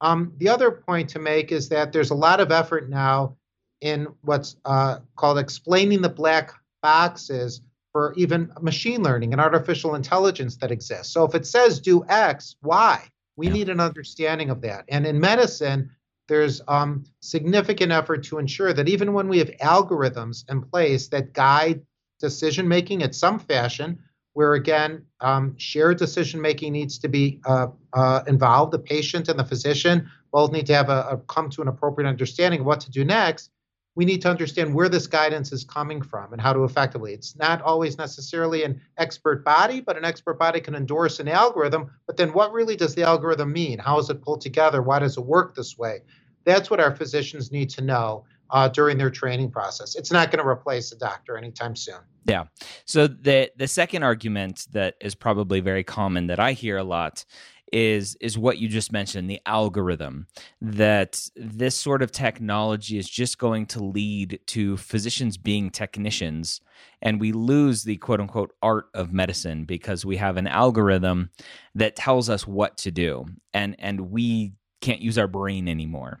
Um, 0.00 0.32
the 0.36 0.48
other 0.48 0.70
point 0.70 1.08
to 1.10 1.18
make 1.18 1.52
is 1.52 1.68
that 1.70 1.92
there's 1.92 2.10
a 2.10 2.14
lot 2.14 2.40
of 2.40 2.52
effort 2.52 2.90
now 2.90 3.36
in 3.80 4.08
what's 4.22 4.56
uh, 4.64 4.98
called 5.16 5.38
explaining 5.38 6.02
the 6.02 6.08
black 6.08 6.52
boxes 6.82 7.62
for 7.92 8.12
even 8.14 8.52
machine 8.60 9.02
learning 9.02 9.32
and 9.32 9.40
artificial 9.40 9.94
intelligence 9.94 10.56
that 10.56 10.70
exists. 10.70 11.12
So 11.12 11.24
if 11.24 11.34
it 11.34 11.46
says 11.46 11.80
do 11.80 12.04
X, 12.08 12.56
why? 12.60 13.08
We 13.36 13.46
yeah. 13.46 13.52
need 13.54 13.68
an 13.70 13.80
understanding 13.80 14.50
of 14.50 14.60
that. 14.62 14.84
And 14.88 15.06
in 15.06 15.18
medicine, 15.18 15.90
there's 16.28 16.60
um, 16.68 17.04
significant 17.20 17.92
effort 17.92 18.24
to 18.24 18.38
ensure 18.38 18.72
that 18.72 18.88
even 18.88 19.12
when 19.12 19.28
we 19.28 19.38
have 19.38 19.50
algorithms 19.62 20.44
in 20.50 20.62
place 20.62 21.08
that 21.08 21.32
guide 21.32 21.82
decision 22.20 22.66
making 22.66 23.02
in 23.02 23.12
some 23.12 23.38
fashion, 23.38 23.98
where 24.36 24.52
again, 24.52 25.02
um, 25.22 25.54
shared 25.56 25.96
decision 25.96 26.42
making 26.42 26.70
needs 26.70 26.98
to 26.98 27.08
be 27.08 27.40
uh, 27.46 27.68
uh, 27.94 28.20
involved. 28.26 28.70
The 28.70 28.78
patient 28.78 29.30
and 29.30 29.38
the 29.38 29.44
physician 29.44 30.10
both 30.30 30.52
need 30.52 30.66
to 30.66 30.74
have 30.74 30.90
a, 30.90 31.08
a, 31.12 31.16
come 31.26 31.48
to 31.48 31.62
an 31.62 31.68
appropriate 31.68 32.06
understanding 32.06 32.60
of 32.60 32.66
what 32.66 32.80
to 32.80 32.90
do 32.90 33.02
next. 33.02 33.48
We 33.94 34.04
need 34.04 34.20
to 34.20 34.28
understand 34.28 34.74
where 34.74 34.90
this 34.90 35.06
guidance 35.06 35.52
is 35.52 35.64
coming 35.64 36.02
from 36.02 36.34
and 36.34 36.42
how 36.42 36.52
to 36.52 36.64
effectively. 36.64 37.14
It's 37.14 37.34
not 37.34 37.62
always 37.62 37.96
necessarily 37.96 38.62
an 38.62 38.78
expert 38.98 39.42
body, 39.42 39.80
but 39.80 39.96
an 39.96 40.04
expert 40.04 40.38
body 40.38 40.60
can 40.60 40.74
endorse 40.74 41.18
an 41.18 41.28
algorithm. 41.28 41.90
But 42.06 42.18
then, 42.18 42.34
what 42.34 42.52
really 42.52 42.76
does 42.76 42.94
the 42.94 43.04
algorithm 43.04 43.54
mean? 43.54 43.78
How 43.78 43.98
is 43.98 44.10
it 44.10 44.20
pulled 44.20 44.42
together? 44.42 44.82
Why 44.82 44.98
does 44.98 45.16
it 45.16 45.24
work 45.24 45.54
this 45.54 45.78
way? 45.78 46.02
That's 46.44 46.68
what 46.68 46.78
our 46.78 46.94
physicians 46.94 47.50
need 47.50 47.70
to 47.70 47.80
know 47.80 48.26
uh, 48.50 48.68
during 48.68 48.98
their 48.98 49.10
training 49.10 49.50
process. 49.50 49.94
It's 49.94 50.12
not 50.12 50.30
going 50.30 50.42
to 50.42 50.48
replace 50.48 50.92
a 50.92 50.98
doctor 50.98 51.36
anytime 51.36 51.76
soon. 51.76 52.00
Yeah. 52.24 52.44
So 52.84 53.06
the 53.06 53.50
the 53.56 53.68
second 53.68 54.02
argument 54.02 54.66
that 54.72 54.96
is 55.00 55.14
probably 55.14 55.60
very 55.60 55.84
common 55.84 56.26
that 56.26 56.40
I 56.40 56.52
hear 56.52 56.76
a 56.76 56.84
lot 56.84 57.24
is 57.72 58.16
is 58.20 58.38
what 58.38 58.58
you 58.58 58.68
just 58.68 58.92
mentioned 58.92 59.28
the 59.28 59.40
algorithm 59.44 60.26
that 60.60 61.28
this 61.34 61.74
sort 61.74 62.00
of 62.02 62.12
technology 62.12 62.96
is 62.96 63.08
just 63.08 63.38
going 63.38 63.66
to 63.66 63.82
lead 63.82 64.38
to 64.46 64.76
physicians 64.76 65.36
being 65.36 65.70
technicians 65.70 66.60
and 67.02 67.20
we 67.20 67.32
lose 67.32 67.82
the 67.82 67.96
quote 67.96 68.20
unquote 68.20 68.52
art 68.62 68.86
of 68.94 69.12
medicine 69.12 69.64
because 69.64 70.04
we 70.04 70.16
have 70.16 70.36
an 70.36 70.46
algorithm 70.46 71.30
that 71.74 71.96
tells 71.96 72.30
us 72.30 72.46
what 72.46 72.76
to 72.76 72.90
do 72.90 73.26
and 73.52 73.74
and 73.78 74.12
we 74.12 74.52
can't 74.80 75.00
use 75.00 75.18
our 75.18 75.28
brain 75.28 75.66
anymore 75.66 76.20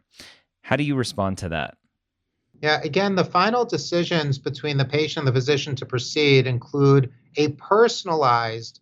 how 0.62 0.74
do 0.74 0.82
you 0.82 0.96
respond 0.96 1.38
to 1.38 1.48
that 1.48 1.76
yeah, 2.62 2.80
again, 2.82 3.14
the 3.14 3.24
final 3.24 3.64
decisions 3.64 4.38
between 4.38 4.76
the 4.76 4.84
patient 4.84 5.26
and 5.26 5.28
the 5.28 5.38
physician 5.38 5.76
to 5.76 5.86
proceed 5.86 6.46
include 6.46 7.12
a 7.36 7.48
personalized 7.52 8.80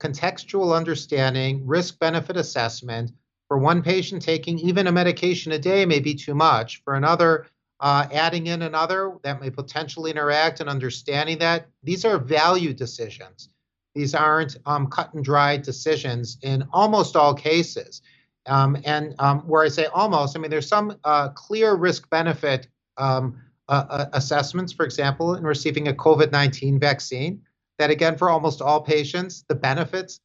contextual 0.00 0.76
understanding, 0.76 1.66
risk 1.66 1.98
benefit 1.98 2.36
assessment. 2.36 3.12
For 3.48 3.58
one 3.58 3.82
patient, 3.82 4.22
taking 4.22 4.58
even 4.58 4.86
a 4.86 4.92
medication 4.92 5.52
a 5.52 5.58
day 5.58 5.86
may 5.86 6.00
be 6.00 6.14
too 6.14 6.34
much. 6.34 6.82
For 6.84 6.94
another, 6.94 7.46
uh, 7.80 8.06
adding 8.12 8.46
in 8.46 8.62
another 8.62 9.14
that 9.22 9.40
may 9.40 9.50
potentially 9.50 10.10
interact 10.10 10.60
and 10.60 10.68
understanding 10.68 11.38
that. 11.38 11.68
These 11.82 12.04
are 12.04 12.18
value 12.18 12.72
decisions. 12.72 13.48
These 13.94 14.14
aren't 14.14 14.56
um, 14.66 14.88
cut 14.88 15.14
and 15.14 15.24
dried 15.24 15.62
decisions 15.62 16.38
in 16.42 16.68
almost 16.72 17.16
all 17.16 17.34
cases. 17.34 18.02
Um, 18.46 18.76
and 18.84 19.14
um, 19.18 19.40
where 19.40 19.64
I 19.64 19.68
say 19.68 19.86
almost, 19.86 20.36
I 20.36 20.40
mean, 20.40 20.50
there's 20.50 20.68
some 20.68 20.96
uh, 21.02 21.30
clear 21.30 21.74
risk 21.74 22.08
benefit 22.10 22.68
um, 22.98 23.40
uh, 23.68 23.84
uh, 23.88 24.06
assessments, 24.12 24.72
for 24.72 24.84
example, 24.84 25.34
in 25.34 25.44
receiving 25.44 25.88
a 25.88 25.92
COVID 25.92 26.32
19 26.32 26.78
vaccine, 26.78 27.42
that 27.78 27.90
again, 27.90 28.16
for 28.16 28.30
almost 28.30 28.62
all 28.62 28.80
patients, 28.80 29.44
the 29.48 29.54
benefits 29.54 30.20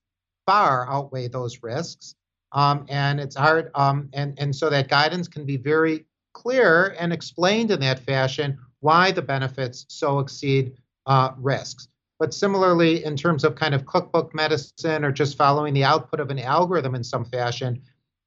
far 0.46 0.88
outweigh 0.90 1.28
those 1.28 1.64
risks. 1.64 2.16
Um, 2.54 2.86
and 2.90 3.20
it's 3.20 3.36
hard, 3.36 3.72
um, 3.76 4.10
and, 4.14 4.38
and 4.38 4.54
so 4.54 4.70
that 4.70 4.90
guidance 4.90 5.28
can 5.28 5.46
be 5.46 5.58
very 5.58 6.06
clear 6.34 6.96
and 7.00 7.14
explained 7.14 7.72
in 7.72 7.80
that 7.80 8.00
fashion 8.00 8.58
why 8.82 9.12
the 9.12 9.22
benefits 9.22 9.86
so 9.88 10.20
exceed 10.20 10.74
uh, 11.06 11.32
risks. 11.38 11.88
But 12.20 12.34
similarly, 12.34 13.04
in 13.04 13.16
terms 13.16 13.44
of 13.44 13.56
kind 13.56 13.74
of 13.74 13.86
cookbook 13.86 14.36
medicine 14.36 15.04
or 15.04 15.12
just 15.12 15.38
following 15.38 15.74
the 15.74 15.84
output 15.84 16.20
of 16.20 16.30
an 16.30 16.40
algorithm 16.40 16.94
in 16.94 17.04
some 17.04 17.26
fashion, 17.26 17.82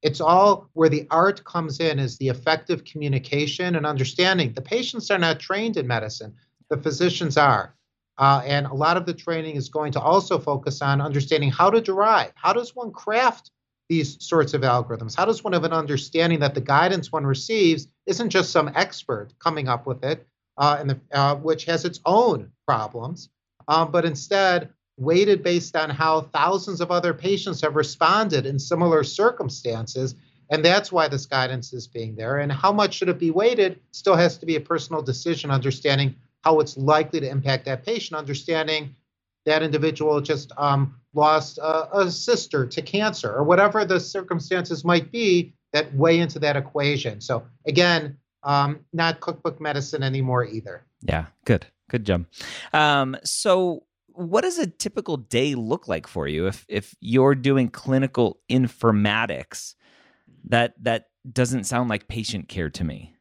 it's 0.05 0.21
all 0.21 0.69
where 0.73 0.87
the 0.87 1.07
art 1.09 1.43
comes 1.45 1.79
in 1.79 1.97
is 1.97 2.15
the 2.19 2.29
effective 2.29 2.83
communication 2.83 3.75
and 3.75 3.87
understanding. 3.87 4.53
The 4.53 4.61
patients 4.61 5.09
are 5.09 5.17
not 5.17 5.39
trained 5.39 5.77
in 5.77 5.87
medicine, 5.87 6.35
the 6.69 6.77
physicians 6.77 7.37
are. 7.37 7.73
Uh, 8.19 8.43
and 8.45 8.67
a 8.67 8.73
lot 8.73 8.97
of 8.97 9.07
the 9.07 9.15
training 9.15 9.55
is 9.55 9.67
going 9.67 9.91
to 9.93 9.99
also 9.99 10.37
focus 10.37 10.83
on 10.83 11.01
understanding 11.01 11.49
how 11.49 11.71
to 11.71 11.81
derive. 11.81 12.31
How 12.35 12.53
does 12.53 12.75
one 12.75 12.91
craft 12.91 13.49
these 13.89 14.23
sorts 14.23 14.53
of 14.53 14.61
algorithms? 14.61 15.17
How 15.17 15.25
does 15.25 15.43
one 15.43 15.53
have 15.53 15.63
an 15.63 15.73
understanding 15.73 16.39
that 16.41 16.53
the 16.53 16.61
guidance 16.61 17.11
one 17.11 17.25
receives 17.25 17.87
isn't 18.05 18.29
just 18.29 18.51
some 18.51 18.71
expert 18.75 19.33
coming 19.39 19.67
up 19.67 19.87
with 19.87 20.03
it, 20.03 20.27
uh, 20.57 20.77
and 20.79 20.91
the, 20.91 20.99
uh, 21.13 21.35
which 21.37 21.65
has 21.65 21.83
its 21.83 21.99
own 22.05 22.51
problems, 22.67 23.29
um, 23.67 23.89
but 23.89 24.05
instead 24.05 24.69
weighted 24.97 25.43
based 25.43 25.75
on 25.75 25.89
how 25.89 26.21
thousands 26.21 26.81
of 26.81 26.91
other 26.91 27.13
patients 27.13 27.61
have 27.61 27.75
responded 27.75 28.45
in 28.45 28.57
similar 28.59 29.03
circumstances. 29.03 30.15
And 30.49 30.63
that's 30.63 30.91
why 30.91 31.07
this 31.07 31.25
guidance 31.25 31.73
is 31.73 31.87
being 31.87 32.15
there. 32.15 32.37
And 32.37 32.51
how 32.51 32.71
much 32.71 32.95
should 32.95 33.09
it 33.09 33.19
be 33.19 33.31
weighted 33.31 33.79
still 33.91 34.15
has 34.15 34.37
to 34.37 34.45
be 34.45 34.55
a 34.55 34.61
personal 34.61 35.01
decision, 35.01 35.51
understanding 35.51 36.15
how 36.43 36.59
it's 36.59 36.77
likely 36.77 37.19
to 37.19 37.29
impact 37.29 37.65
that 37.65 37.83
patient, 37.83 38.17
understanding 38.17 38.95
that 39.45 39.63
individual 39.63 40.21
just 40.21 40.51
um, 40.57 40.95
lost 41.13 41.57
a, 41.57 41.99
a 41.99 42.11
sister 42.11 42.65
to 42.65 42.81
cancer 42.81 43.33
or 43.33 43.43
whatever 43.43 43.85
the 43.85 43.99
circumstances 43.99 44.85
might 44.85 45.11
be 45.11 45.53
that 45.73 45.93
weigh 45.95 46.19
into 46.19 46.39
that 46.39 46.55
equation. 46.55 47.21
So, 47.21 47.45
again, 47.67 48.17
um, 48.43 48.79
not 48.93 49.19
cookbook 49.19 49.59
medicine 49.59 50.03
anymore 50.03 50.45
either. 50.45 50.85
Yeah, 51.01 51.25
good. 51.45 51.65
Good 51.89 52.05
job. 52.05 52.25
Um, 52.73 53.17
so, 53.23 53.84
what 54.15 54.41
does 54.41 54.57
a 54.57 54.67
typical 54.67 55.17
day 55.17 55.55
look 55.55 55.87
like 55.87 56.07
for 56.07 56.27
you 56.27 56.47
if 56.47 56.65
if 56.67 56.95
you're 56.99 57.35
doing 57.35 57.69
clinical 57.69 58.39
informatics? 58.49 59.75
That 60.45 60.73
that 60.83 61.05
doesn't 61.31 61.65
sound 61.65 61.89
like 61.89 62.07
patient 62.07 62.47
care 62.47 62.69
to 62.69 62.83
me. 62.83 63.15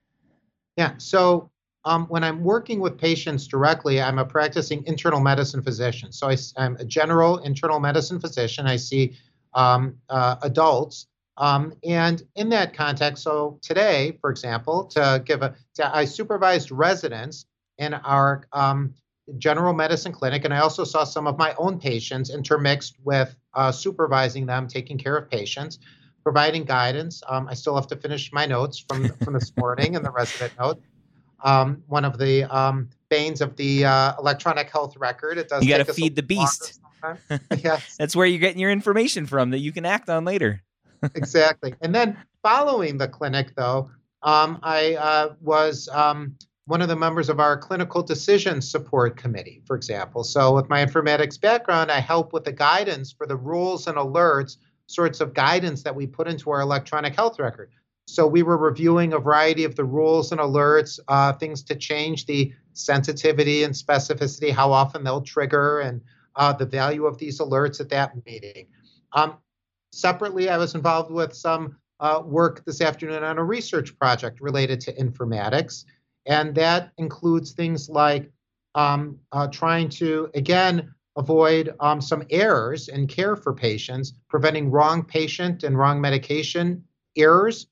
Yeah. 0.77 0.95
So 0.99 1.51
um, 1.85 2.07
when 2.07 2.25
I'm 2.25 2.43
working 2.43 2.81
with 2.81 2.99
patients 2.99 3.47
directly, 3.47 4.01
I'm 4.01 4.19
a 4.19 4.25
practicing 4.25 4.85
internal 4.87 5.21
medicine 5.21 5.63
physician. 5.63 6.13
So 6.13 6.29
I, 6.29 6.37
am 6.57 6.77
a 6.77 6.85
general 6.85 7.39
internal 7.39 7.81
medicine 7.81 8.21
physician. 8.21 8.67
I 8.67 8.77
see 8.77 9.17
um, 9.55 9.97
uh, 10.09 10.37
adults. 10.43 11.07
Um, 11.37 11.75
and 11.83 12.23
in 12.37 12.49
that 12.51 12.75
context, 12.75 13.23
so 13.23 13.59
today, 13.61 14.17
for 14.21 14.31
example, 14.31 14.85
to 14.87 15.23
give 15.25 15.43
a, 15.43 15.55
to, 15.75 15.95
I 15.95 16.05
supervised 16.05 16.71
residents 16.71 17.47
in 17.79 17.95
our 17.95 18.47
um, 18.53 18.95
general 19.39 19.73
medicine 19.73 20.13
clinic, 20.13 20.45
and 20.45 20.53
I 20.53 20.59
also 20.59 20.85
saw 20.85 21.05
some 21.05 21.27
of 21.27 21.39
my 21.39 21.55
own 21.59 21.79
patients 21.79 22.31
intermixed 22.31 22.97
with 23.05 23.35
uh, 23.55 23.73
supervising 23.73 24.47
them, 24.47 24.69
taking 24.69 24.99
care 24.99 25.17
of 25.17 25.31
patients, 25.31 25.79
providing 26.23 26.65
guidance. 26.65 27.23
Um, 27.29 27.49
I 27.49 27.55
still 27.55 27.75
have 27.75 27.87
to 27.89 27.97
finish 27.97 28.33
my 28.33 28.47
notes 28.47 28.85
from 28.89 29.09
from 29.25 29.35
this 29.35 29.53
morning 29.57 29.97
and 29.97 30.05
the 30.05 30.11
resident 30.11 30.53
note. 30.59 30.83
Um, 31.43 31.83
one 31.87 32.05
of 32.05 32.19
the 32.19 32.45
um, 32.45 32.89
banes 33.11 33.41
of 33.41 33.57
the 33.57 33.85
uh, 33.85 34.15
electronic 34.19 34.71
health 34.71 34.97
record. 34.97 35.39
It 35.39 35.49
does. 35.49 35.63
You 35.63 35.71
got 35.71 35.87
to 35.87 35.93
feed 35.93 36.17
the 36.17 36.23
beast. 36.23 36.81
yes, 37.63 37.97
that's 37.99 38.17
where 38.17 38.27
you're 38.27 38.41
getting 38.41 38.61
your 38.61 38.71
information 38.71 39.27
from 39.27 39.51
that 39.51 39.59
you 39.59 39.73
can 39.73 39.85
act 39.85 40.09
on 40.09 40.25
later. 40.25 40.63
exactly, 41.15 41.75
and 41.83 41.95
then 41.95 42.17
following 42.43 42.97
the 42.97 43.09
clinic, 43.09 43.55
though, 43.57 43.91
um, 44.23 44.59
I 44.63 44.95
uh, 44.95 45.35
was 45.41 45.89
um, 45.93 46.37
one 46.67 46.81
of 46.81 46.89
the 46.89 46.97
members 46.97 47.29
of 47.29 47.41
our 47.41 47.59
clinical 47.59 48.03
decision 48.03 48.63
support 48.63 49.17
committee, 49.17 49.63
for 49.67 49.77
example. 49.77 50.25
So, 50.25 50.55
with 50.55 50.69
my 50.69 50.85
informatics 50.85 51.41
background, 51.41 51.91
I 51.91 52.01
help 52.01 52.33
with 52.33 52.45
the 52.45 52.53
guidance 52.53 53.13
for 53.13 53.27
the 53.27 53.37
rules 53.37 53.87
and 53.87 53.97
alerts 53.97 54.57
sorts 54.87 55.21
of 55.21 55.35
guidance 55.35 55.83
that 55.83 55.95
we 55.95 56.07
put 56.07 56.29
into 56.29 56.51
our 56.51 56.61
electronic 56.61 57.15
health 57.15 57.39
record. 57.39 57.71
So, 58.07 58.27
we 58.27 58.43
were 58.43 58.57
reviewing 58.57 59.13
a 59.13 59.19
variety 59.19 59.65
of 59.65 59.77
the 59.77 59.85
rules 59.85 60.33
and 60.33 60.41
alerts, 60.41 60.99
uh, 61.09 61.35
things 61.35 61.63
to 61.65 61.75
change 61.75 62.25
the 62.25 62.53
sensitivity 62.73 63.63
and 63.63 63.75
specificity, 63.75 64.51
how 64.51 64.73
often 64.73 65.05
they'll 65.05 65.21
trigger, 65.21 65.81
and 65.81 66.01
uh, 66.37 66.53
the 66.53 66.67
value 66.67 67.05
of 67.05 67.19
these 67.19 67.41
alerts 67.41 67.81
at 67.81 67.91
that 67.91 68.15
meeting. 68.25 68.67
Um, 69.13 69.37
separately, 69.93 70.49
I 70.49 70.57
was 70.57 70.75
involved 70.75 71.11
with 71.11 71.35
some 71.35 71.77
uh, 72.01 72.23
work 72.25 72.65
this 72.65 72.81
afternoon 72.81 73.23
on 73.23 73.39
a 73.39 73.45
research 73.45 73.97
project 73.99 74.41
related 74.41 74.81
to 74.81 74.93
informatics. 74.95 75.85
And 76.27 76.55
that 76.55 76.93
includes 76.99 77.53
things 77.53 77.89
like 77.89 78.31
um, 78.75 79.19
uh, 79.33 79.49
trying 79.49 79.89
to, 79.91 80.31
again, 80.35 80.95
avoid 81.17 81.75
um, 81.81 82.01
some 82.01 82.25
errors 82.31 82.89
in 82.89 83.07
care 83.07 83.37
for 83.37 83.53
patients, 83.53 84.15
preventing 84.29 84.71
wrong 84.71 85.05
patient 85.05 85.63
and 85.63 85.79
wrong 85.79 86.01
medication 86.01 86.85
errors. 87.17 87.67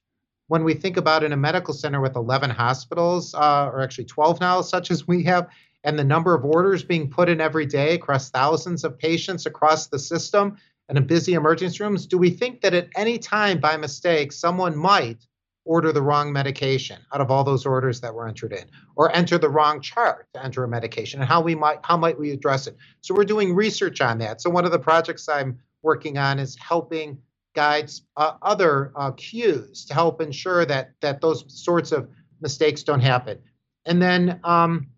When 0.46 0.64
we 0.64 0.74
think 0.74 0.96
about 0.96 1.24
in 1.24 1.32
a 1.32 1.36
medical 1.36 1.74
center 1.74 2.00
with 2.00 2.14
11 2.14 2.50
hospitals, 2.50 3.34
uh, 3.34 3.70
or 3.72 3.80
actually 3.80 4.04
12 4.04 4.40
now, 4.40 4.60
such 4.60 4.90
as 4.90 5.08
we 5.08 5.24
have, 5.24 5.48
and 5.84 5.98
the 5.98 6.04
number 6.04 6.34
of 6.34 6.44
orders 6.44 6.84
being 6.84 7.10
put 7.10 7.28
in 7.28 7.40
every 7.40 7.66
day 7.66 7.94
across 7.94 8.30
thousands 8.30 8.84
of 8.84 8.98
patients 8.98 9.46
across 9.46 9.88
the 9.88 9.98
system 9.98 10.56
and 10.88 10.98
in 10.98 11.06
busy 11.06 11.34
emergency 11.34 11.82
rooms, 11.82 12.06
do 12.06 12.18
we 12.18 12.30
think 12.30 12.60
that 12.60 12.74
at 12.74 12.88
any 12.96 13.18
time 13.18 13.58
by 13.58 13.76
mistake 13.76 14.30
someone 14.30 14.76
might 14.76 15.26
order 15.64 15.92
the 15.92 16.02
wrong 16.02 16.32
medication 16.32 16.98
out 17.12 17.20
of 17.20 17.30
all 17.30 17.44
those 17.44 17.64
orders 17.64 18.00
that 18.00 18.14
were 18.14 18.26
entered 18.26 18.52
in 18.52 18.64
or 18.96 19.14
enter 19.14 19.38
the 19.38 19.48
wrong 19.48 19.80
chart 19.80 20.26
to 20.34 20.44
enter 20.44 20.64
a 20.64 20.68
medication 20.68 21.20
and 21.20 21.28
how 21.28 21.40
we 21.40 21.54
might 21.54 21.78
how 21.84 21.96
might 21.96 22.18
we 22.18 22.30
address 22.30 22.66
it? 22.66 22.76
So 23.00 23.14
we're 23.14 23.24
doing 23.24 23.54
research 23.54 24.00
on 24.00 24.18
that. 24.18 24.40
So 24.40 24.50
one 24.50 24.64
of 24.64 24.72
the 24.72 24.78
projects 24.78 25.28
i'm 25.28 25.58
working 25.82 26.18
on 26.18 26.38
is 26.38 26.56
helping 26.56 27.18
guides 27.54 28.02
uh, 28.16 28.32
other 28.42 28.92
uh, 28.96 29.10
cues 29.12 29.84
to 29.86 29.94
help 29.94 30.20
ensure 30.20 30.64
that 30.64 30.92
that 31.00 31.20
those 31.20 31.44
sorts 31.48 31.92
of 31.92 32.08
mistakes 32.40 32.82
don't 32.82 33.00
happen. 33.00 33.38
And 33.84 34.00
then 34.00 34.40
um, 34.44 34.88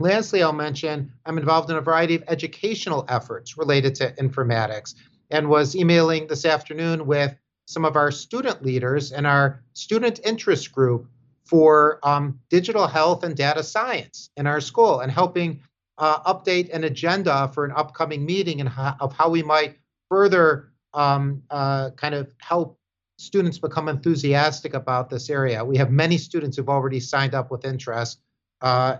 lastly 0.00 0.42
i'll 0.42 0.52
mention 0.52 1.12
i'm 1.26 1.38
involved 1.38 1.70
in 1.70 1.76
a 1.76 1.80
variety 1.80 2.14
of 2.14 2.22
educational 2.28 3.04
efforts 3.08 3.58
related 3.58 3.94
to 3.96 4.12
informatics 4.12 4.94
and 5.30 5.48
was 5.48 5.74
emailing 5.74 6.26
this 6.26 6.44
afternoon 6.44 7.06
with 7.06 7.34
some 7.68 7.84
of 7.84 7.96
our 7.96 8.10
student 8.10 8.64
leaders 8.64 9.12
and 9.12 9.26
our 9.26 9.62
student 9.74 10.20
interest 10.24 10.72
group 10.72 11.06
for 11.44 11.98
um, 12.02 12.40
digital 12.48 12.86
health 12.86 13.22
and 13.22 13.36
data 13.36 13.62
science 13.62 14.30
in 14.38 14.46
our 14.46 14.58
school 14.58 15.00
and 15.00 15.12
helping 15.12 15.60
uh, 15.98 16.18
update 16.32 16.72
an 16.74 16.84
agenda 16.84 17.50
for 17.52 17.66
an 17.66 17.72
upcoming 17.76 18.24
meeting 18.24 18.62
and 18.62 18.70
of 19.00 19.12
how 19.12 19.28
we 19.28 19.42
might 19.42 19.76
further 20.08 20.70
um, 20.94 21.42
uh, 21.50 21.90
kind 21.90 22.14
of 22.14 22.32
help 22.38 22.78
students 23.18 23.58
become 23.58 23.88
enthusiastic 23.88 24.72
about 24.72 25.10
this 25.10 25.28
area. 25.28 25.62
We 25.62 25.76
have 25.76 25.90
many 25.90 26.16
students 26.16 26.56
who've 26.56 26.70
already 26.70 27.00
signed 27.00 27.34
up 27.34 27.50
with 27.50 27.66
interest, 27.66 28.18
uh, 28.62 28.96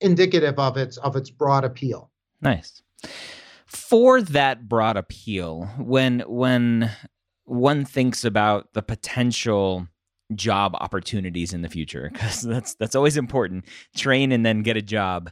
indicative 0.00 0.58
of 0.58 0.78
its 0.78 0.96
of 0.96 1.14
its 1.14 1.28
broad 1.28 1.64
appeal. 1.64 2.10
Nice. 2.40 2.80
For 3.66 4.22
that 4.22 4.66
broad 4.66 4.96
appeal, 4.96 5.66
when 5.76 6.20
when 6.20 6.90
one 7.50 7.84
thinks 7.84 8.24
about 8.24 8.72
the 8.74 8.82
potential 8.82 9.88
job 10.36 10.72
opportunities 10.76 11.52
in 11.52 11.62
the 11.62 11.68
future 11.68 12.08
because 12.12 12.42
that's 12.42 12.76
that's 12.76 12.94
always 12.94 13.16
important. 13.16 13.64
Train 13.96 14.30
and 14.30 14.46
then 14.46 14.62
get 14.62 14.76
a 14.76 14.82
job. 14.82 15.30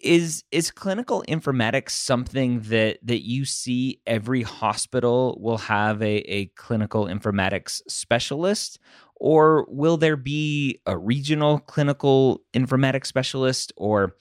Is 0.00 0.42
is 0.50 0.72
clinical 0.72 1.24
informatics 1.28 1.90
something 1.90 2.60
that 2.62 2.98
that 3.04 3.24
you 3.24 3.44
see 3.44 4.00
every 4.04 4.42
hospital 4.42 5.38
will 5.40 5.58
have 5.58 6.02
a, 6.02 6.16
a 6.30 6.46
clinical 6.56 7.06
informatics 7.06 7.80
specialist? 7.86 8.80
Or 9.16 9.64
will 9.68 9.96
there 9.96 10.16
be 10.16 10.80
a 10.86 10.98
regional 10.98 11.60
clinical 11.60 12.42
informatics 12.52 13.06
specialist? 13.06 13.72
Or 13.76 14.16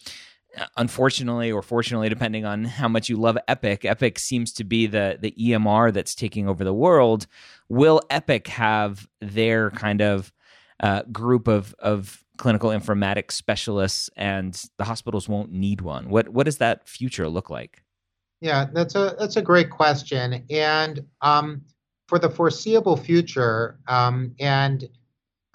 unfortunately 0.78 1.52
or 1.52 1.62
fortunately 1.62 2.10
depending 2.10 2.46
on 2.46 2.64
how 2.64 2.88
much 2.88 3.10
you 3.10 3.18
love 3.18 3.38
epic 3.48 3.86
epic 3.86 4.20
seems 4.20 4.54
to 4.54 4.64
be 4.64 4.86
the 4.86 5.18
the 5.20 5.34
emr 5.40 5.92
that's 5.92 6.16
taking 6.16 6.48
over 6.48 6.64
the 6.64 6.74
world. 6.74 7.28
Will 7.70 8.02
epic 8.10 8.48
have 8.48 9.08
their 9.20 9.72
kind 9.72 10.02
of 10.02 10.32
uh, 10.80 11.04
group 11.12 11.48
of 11.48 11.74
of 11.80 12.24
clinical 12.38 12.70
informatics 12.72 13.32
specialists 13.34 14.10
and 14.16 14.64
the 14.78 14.84
hospitals 14.84 15.30
won't 15.30 15.52
need 15.52 15.82
one? 15.82 16.10
What 16.10 16.30
what 16.30 16.46
does 16.46 16.58
that 16.58 16.88
future 16.88 17.28
look 17.28 17.50
like? 17.50 17.84
Yeah 18.42 18.68
that's 18.74 18.96
a 18.96 19.16
that's 19.20 19.38
a 19.38 19.42
great 19.42 19.70
question. 19.70 20.46
And 20.50 21.06
um, 21.22 21.64
for 22.08 22.20
the 22.20 22.30
foreseeable 22.30 22.98
future 22.98 23.80
um, 23.88 24.36
and 24.40 24.88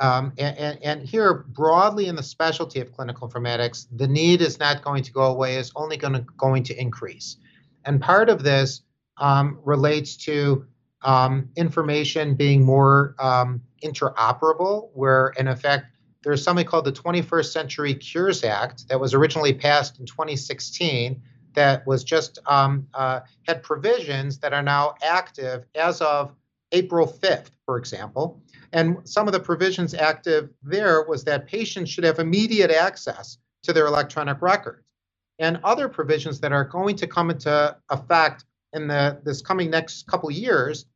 um, 0.01 0.33
and, 0.39 0.79
and, 0.83 1.03
here, 1.03 1.45
broadly 1.49 2.07
in 2.07 2.15
the 2.15 2.23
specialty 2.23 2.81
of 2.81 2.93
clinical 2.93 3.29
informatics, 3.29 3.87
the 3.97 4.07
need 4.07 4.41
is 4.41 4.59
not 4.59 4.83
going 4.83 5.03
to 5.03 5.13
go 5.13 5.23
away; 5.23 5.57
it's 5.57 5.73
only 5.75 5.97
going 5.97 6.13
to 6.13 6.21
going 6.37 6.63
to 6.65 6.81
increase. 6.81 7.37
And 7.85 8.01
part 8.01 8.29
of 8.29 8.43
this 8.43 8.83
um, 9.17 9.59
relates 9.65 10.17
to 10.19 10.67
um, 11.03 11.49
information 11.57 12.35
being 12.35 12.65
more 12.65 13.15
um, 13.19 13.63
interoperable, 13.83 14.91
where 14.95 15.33
in 15.39 15.49
effect 15.49 15.87
there's 16.23 16.43
something 16.43 16.67
called 16.67 16.85
the 16.85 16.93
21st 16.93 17.53
Century 17.53 17.95
Cures 17.95 18.45
Act 18.45 18.89
that 18.89 19.01
was 19.01 19.15
originally 19.15 19.55
passed 19.55 19.99
in 19.99 20.07
2016 20.07 21.21
that 21.55 21.87
was 21.87 22.05
just 22.05 22.39
um, 22.47 22.87
uh, 22.95 23.21
had 23.47 23.63
provisions 23.63 24.39
that 24.39 24.53
are 24.53 24.63
now 24.63 24.95
active 25.03 25.65
as 25.75 26.01
of 26.01 26.35
April 26.73 27.07
5th, 27.07 27.51
for 27.65 27.79
example. 27.79 28.43
And 28.73 28.99
some 29.09 29.27
of 29.27 29.33
the 29.33 29.41
provisions 29.41 29.95
active 29.95 30.51
there 30.63 31.05
was 31.05 31.25
that 31.25 31.47
patients 31.47 31.91
should 31.91 32.05
have 32.05 32.19
immediate 32.19 32.71
access 32.71 33.39
to 33.63 33.73
their 33.73 33.87
electronic 33.87 34.43
records. 34.43 34.85
And 35.39 35.61
other 35.65 35.89
provisions 35.89 36.41
that 36.41 36.53
are 36.53 36.65
going 36.65 36.97
to 36.97 37.07
come 37.07 37.31
into 37.31 37.77
effect 37.91 38.45
in 38.73 38.89
the 38.89 39.21
this 39.25 39.41
coming 39.41 39.71
next 39.71 40.07
couple 40.07 40.31
years 40.31 40.87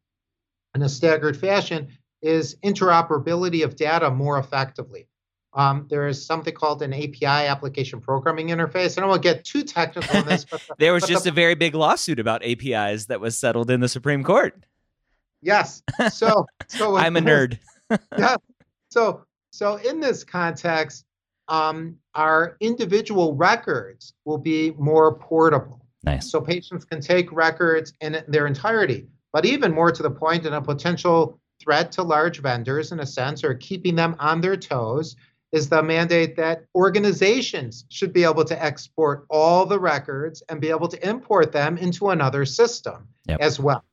in 0.74 0.82
a 0.82 0.88
staggered 0.88 1.36
fashion 1.36 1.88
is 2.20 2.56
interoperability 2.64 3.64
of 3.64 3.76
data 3.76 4.10
more 4.10 4.38
effectively. 4.38 5.06
Um, 5.54 5.86
there 5.90 6.06
is 6.06 6.24
something 6.24 6.54
called 6.54 6.82
an 6.82 6.94
API 6.94 7.26
application 7.26 8.00
programming 8.00 8.48
interface. 8.48 8.96
I 8.96 9.02
don't 9.02 9.10
want 9.10 9.22
to 9.22 9.28
get 9.28 9.44
too 9.44 9.64
technical 9.64 10.16
on 10.16 10.26
this, 10.26 10.46
but 10.46 10.62
the, 10.66 10.74
there 10.78 10.94
was 10.94 11.04
just 11.04 11.24
the, 11.24 11.30
a 11.30 11.32
very 11.32 11.54
big 11.54 11.74
lawsuit 11.74 12.18
about 12.18 12.42
APIs 12.42 13.06
that 13.06 13.20
was 13.20 13.36
settled 13.36 13.70
in 13.70 13.80
the 13.80 13.88
Supreme 13.88 14.24
Court. 14.24 14.64
Yes. 15.42 15.82
So, 16.10 16.46
so 16.68 16.96
I'm 16.96 17.16
a 17.16 17.20
nerd. 17.20 17.58
yeah. 18.18 18.36
So, 18.90 19.24
so 19.50 19.76
in 19.76 20.00
this 20.00 20.24
context, 20.24 21.04
um, 21.48 21.96
our 22.14 22.56
individual 22.60 23.34
records 23.34 24.14
will 24.24 24.38
be 24.38 24.70
more 24.78 25.14
portable. 25.18 25.84
Nice. 26.04 26.30
So 26.30 26.40
patients 26.40 26.84
can 26.84 27.00
take 27.00 27.30
records 27.32 27.92
in 28.00 28.22
their 28.28 28.46
entirety. 28.46 29.08
But 29.32 29.44
even 29.44 29.72
more 29.72 29.92
to 29.92 30.02
the 30.02 30.10
point, 30.10 30.46
and 30.46 30.54
a 30.54 30.60
potential 30.60 31.40
threat 31.62 31.92
to 31.92 32.02
large 32.02 32.40
vendors, 32.40 32.92
in 32.92 33.00
a 33.00 33.06
sense, 33.06 33.44
or 33.44 33.54
keeping 33.54 33.94
them 33.94 34.16
on 34.18 34.40
their 34.40 34.56
toes, 34.56 35.16
is 35.52 35.68
the 35.68 35.82
mandate 35.82 36.36
that 36.36 36.64
organizations 36.74 37.84
should 37.90 38.12
be 38.12 38.24
able 38.24 38.44
to 38.44 38.62
export 38.62 39.26
all 39.28 39.66
the 39.66 39.78
records 39.78 40.42
and 40.48 40.60
be 40.60 40.70
able 40.70 40.88
to 40.88 41.08
import 41.08 41.52
them 41.52 41.76
into 41.76 42.08
another 42.08 42.44
system 42.44 43.06
yep. 43.26 43.38
as 43.40 43.60
well. 43.60 43.84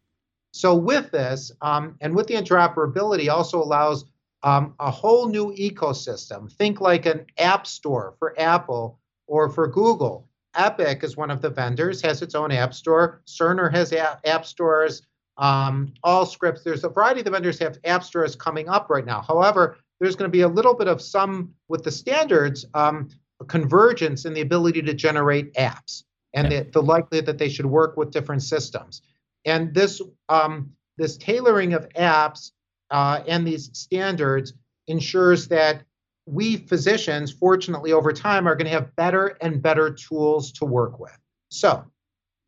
So 0.51 0.75
with 0.75 1.11
this, 1.11 1.51
um, 1.61 1.95
and 2.01 2.15
with 2.15 2.27
the 2.27 2.35
interoperability, 2.35 3.29
also 3.29 3.61
allows 3.61 4.05
um, 4.43 4.73
a 4.79 4.89
whole 4.89 5.27
new 5.27 5.53
ecosystem. 5.53 6.51
Think 6.51 6.81
like 6.81 7.05
an 7.05 7.25
app 7.37 7.67
store 7.67 8.15
for 8.19 8.39
Apple 8.39 8.99
or 9.27 9.49
for 9.49 9.67
Google. 9.67 10.27
Epic 10.55 11.03
is 11.03 11.15
one 11.15 11.29
of 11.29 11.41
the 11.41 11.49
vendors, 11.49 12.01
has 12.01 12.21
its 12.21 12.35
own 12.35 12.51
app 12.51 12.73
store. 12.73 13.21
Cerner 13.27 13.71
has 13.71 13.93
app, 13.93 14.21
app 14.25 14.45
stores. 14.45 15.03
Um, 15.37 15.93
Allscripts, 16.03 16.63
there's 16.63 16.83
a 16.83 16.89
variety 16.89 17.21
of 17.21 17.25
the 17.25 17.31
vendors 17.31 17.59
have 17.59 17.77
app 17.85 18.03
stores 18.03 18.35
coming 18.35 18.67
up 18.67 18.89
right 18.89 19.05
now. 19.05 19.21
However, 19.21 19.77
there's 19.99 20.15
going 20.15 20.29
to 20.29 20.35
be 20.35 20.41
a 20.41 20.47
little 20.47 20.73
bit 20.73 20.87
of 20.87 21.01
some 21.01 21.53
with 21.67 21.83
the 21.83 21.91
standards 21.91 22.65
um, 22.73 23.09
convergence 23.47 24.25
in 24.25 24.33
the 24.33 24.41
ability 24.41 24.81
to 24.81 24.93
generate 24.93 25.53
apps 25.53 26.03
and 26.33 26.51
yeah. 26.51 26.63
the, 26.63 26.71
the 26.71 26.81
likelihood 26.81 27.25
that 27.25 27.37
they 27.37 27.49
should 27.49 27.65
work 27.65 27.95
with 27.95 28.11
different 28.11 28.43
systems. 28.43 29.01
And 29.45 29.73
this 29.73 30.01
um, 30.27 30.71
this 30.97 31.17
tailoring 31.17 31.73
of 31.73 31.87
apps 31.89 32.51
uh, 32.91 33.23
and 33.27 33.47
these 33.47 33.69
standards 33.73 34.53
ensures 34.87 35.47
that 35.47 35.83
we 36.25 36.57
physicians, 36.57 37.31
fortunately 37.31 37.91
over 37.91 38.11
time, 38.11 38.47
are 38.47 38.55
going 38.55 38.65
to 38.65 38.71
have 38.71 38.95
better 38.95 39.37
and 39.41 39.61
better 39.61 39.91
tools 39.91 40.51
to 40.53 40.65
work 40.65 40.99
with. 40.99 41.17
So 41.49 41.83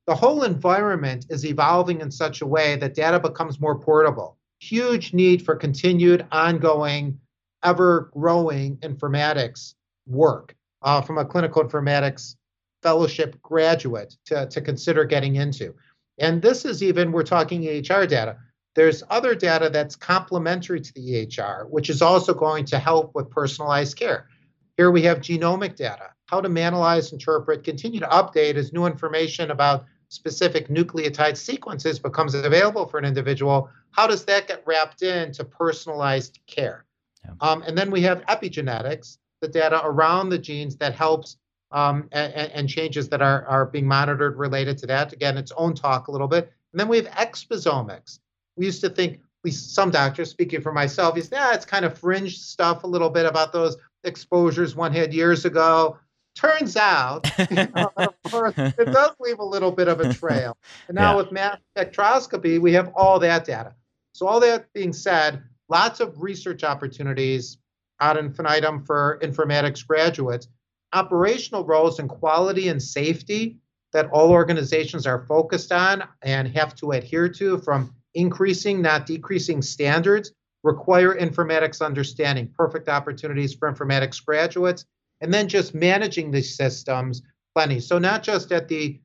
the 0.08 0.16
whole 0.16 0.44
environment 0.44 1.26
is 1.30 1.46
evolving 1.46 2.02
in 2.02 2.12
such 2.12 2.42
a 2.42 2.46
way 2.46 2.76
that 2.76 2.94
data 2.94 3.20
becomes 3.20 3.60
more 3.60 3.80
portable. 3.80 4.38
Huge 4.60 5.14
need 5.14 5.44
for 5.44 5.56
continued, 5.56 6.26
ongoing, 6.32 7.20
ever 7.64 8.12
growing 8.14 8.78
informatics 8.78 9.76
work 10.08 10.56
uh, 10.82 11.02
from 11.02 11.18
a 11.18 11.26
clinical 11.26 11.64
informatics 11.64 12.36
fellowship 12.84 13.40
graduate 13.42 14.16
to, 14.26 14.48
to 14.48 14.62
consider 14.62 15.06
getting 15.06 15.36
into. 15.36 15.74
And 16.22 16.42
this 16.42 16.66
is 16.66 16.84
even, 16.84 17.12
we're 17.12 17.24
talking 17.24 17.64
EHR 17.64 18.08
data. 18.08 18.38
There's 18.76 19.04
other 19.10 19.36
data 19.36 19.70
that's 19.70 19.96
complementary 19.96 20.80
to 20.80 20.94
the 20.94 21.26
EHR, 21.26 21.68
which 21.70 21.90
is 21.90 22.02
also 22.02 22.34
going 22.34 22.64
to 22.66 22.80
help 22.80 23.14
with 23.16 23.30
personalized 23.30 23.98
care. 23.98 24.30
Here 24.78 24.92
we 24.92 25.02
have 25.02 25.20
genomic 25.20 25.76
data, 25.76 26.12
how 26.28 26.40
to 26.40 26.60
analyze, 26.60 27.12
interpret, 27.12 27.64
continue 27.64 28.00
to 28.00 28.08
update 28.08 28.56
as 28.56 28.72
new 28.72 28.86
information 28.86 29.52
about 29.52 29.86
specific 30.12 30.68
nucleotide 30.68 31.38
sequences 31.38 31.98
becomes 31.98 32.36
available 32.36 32.86
for 32.86 32.98
an 32.98 33.06
individual, 33.06 33.70
how 33.92 34.06
does 34.06 34.26
that 34.26 34.48
get 34.48 34.62
wrapped 34.66 35.02
into 35.02 35.44
personalized 35.44 36.40
care? 36.48 36.86
Yeah. 37.26 37.32
Um, 37.42 37.64
and 37.64 37.78
then 37.78 37.90
we 37.90 38.02
have 38.02 38.26
epigenetics, 38.26 39.18
the 39.42 39.48
data 39.48 39.82
around 39.84 40.30
the 40.30 40.38
genes 40.38 40.76
that 40.78 40.94
helps 40.94 41.38
um, 41.72 42.10
and, 42.12 42.34
and, 42.34 42.70
changes 42.70 43.10
that 43.10 43.22
are, 43.22 43.46
are 43.46 43.66
being 43.66 43.88
monitored 43.88 44.38
related 44.38 44.78
to 44.80 44.88
that. 44.88 45.14
Again, 45.14 45.38
its 45.38 45.52
own 45.56 45.74
talk 45.74 46.08
a 46.08 46.12
little 46.12 46.28
bit. 46.28 46.52
And 46.74 46.80
then 46.80 46.88
we 46.88 46.98
have 46.98 47.08
exposomics. 47.08 48.20
We 48.58 48.66
used 48.66 48.82
to 48.82 48.90
think, 48.90 49.16
at 49.16 49.20
least 49.46 49.74
some 49.74 49.90
doctors, 49.90 50.30
speaking 50.30 50.62
for 50.62 50.74
myself, 50.74 51.18
is 51.18 51.30
yeah, 51.32 51.54
it's 51.54 51.66
kind 51.66 51.86
of 51.86 51.98
fringe 51.98 52.38
stuff 52.38 52.84
a 52.84 52.88
little 52.88 53.10
bit 53.10 53.26
about 53.26 53.54
those 53.54 53.78
exposures 54.04 54.76
one 54.76 54.94
had 54.94 55.14
years 55.14 55.46
ago. 55.46 55.98
Turns 56.36 56.78
out, 56.78 57.30
uh, 57.40 57.46
you 57.50 57.68
know, 57.76 58.12
it 58.58 58.92
does 58.92 59.12
leave 59.20 59.40
a 59.40 59.46
little 59.46 59.72
bit 59.72 59.88
of 59.88 60.00
a 60.00 60.14
trail. 60.14 60.58
And 60.88 60.96
now 60.96 61.12
yeah. 61.12 61.18
with 61.18 61.32
mass 61.32 61.58
spectroscopy, 61.78 62.60
we 62.60 62.74
have 62.74 62.92
all 62.96 63.20
that 63.20 63.46
data. 63.46 63.76
So 64.14 64.28
all 64.28 64.40
that 64.42 64.72
being 64.74 64.94
said, 64.94 65.44
lots 65.70 66.00
of 66.00 66.22
research 66.22 66.64
opportunities 66.64 67.58
ad 68.02 68.18
infinitum 68.18 68.84
for 68.84 69.20
informatics 69.22 69.86
graduates, 69.86 70.48
operational 70.94 71.66
roles 71.66 72.00
in 72.00 72.08
quality 72.08 72.68
and 72.68 72.82
safety 72.82 73.58
that 73.94 74.10
all 74.12 74.32
organizations 74.32 75.06
are 75.06 75.26
focused 75.26 75.72
on 75.72 76.04
and 76.22 76.48
have 76.48 76.76
to 76.76 76.92
adhere 76.92 77.30
to 77.30 77.58
from 77.60 77.94
increasing, 78.14 78.82
not 78.82 79.06
decreasing 79.06 79.62
standards 79.62 80.32
require 80.64 81.16
informatics 81.16 81.84
understanding, 81.84 82.48
perfect 82.56 82.88
opportunities 82.88 83.54
for 83.54 83.72
informatics 83.72 84.24
graduates, 84.24 84.86
and 85.22 85.34
then 85.34 85.48
just 85.48 85.74
managing 85.74 86.32
these 86.32 86.56
systems 86.56 87.22
plenty. 87.56 87.80
So, 87.80 87.98
not 87.98 88.24
just 88.24 88.52
at 88.52 88.68
the 88.68 89.00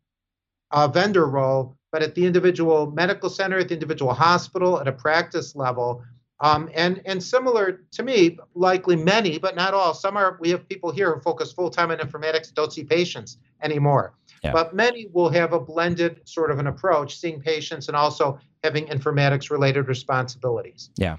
uh, 0.70 0.88
vendor 0.88 1.26
role, 1.26 1.76
but 1.92 2.02
at 2.02 2.14
the 2.14 2.26
individual 2.26 2.90
medical 2.90 3.30
center, 3.30 3.58
at 3.58 3.68
the 3.68 3.74
individual 3.74 4.12
hospital, 4.12 4.80
at 4.80 4.88
a 4.88 4.92
practice 4.92 5.54
level. 5.56 6.04
Um, 6.40 6.68
and 6.74 7.00
and 7.06 7.22
similar 7.22 7.84
to 7.92 8.02
me, 8.02 8.38
likely 8.54 8.94
many, 8.94 9.38
but 9.38 9.56
not 9.56 9.72
all. 9.72 9.94
Some 9.94 10.16
are. 10.16 10.36
We 10.40 10.50
have 10.50 10.68
people 10.68 10.90
here 10.90 11.14
who 11.14 11.20
focus 11.20 11.52
full 11.52 11.70
time 11.70 11.90
on 11.90 11.98
informatics, 11.98 12.52
don't 12.52 12.72
see 12.72 12.84
patients 12.84 13.38
anymore. 13.62 14.14
Yeah. 14.44 14.52
But 14.52 14.74
many 14.74 15.08
will 15.12 15.30
have 15.30 15.54
a 15.54 15.60
blended 15.60 16.20
sort 16.28 16.50
of 16.50 16.58
an 16.58 16.66
approach, 16.66 17.18
seeing 17.18 17.40
patients 17.40 17.88
and 17.88 17.96
also 17.96 18.38
having 18.62 18.86
informatics 18.86 19.50
related 19.50 19.88
responsibilities. 19.88 20.90
Yeah, 20.98 21.16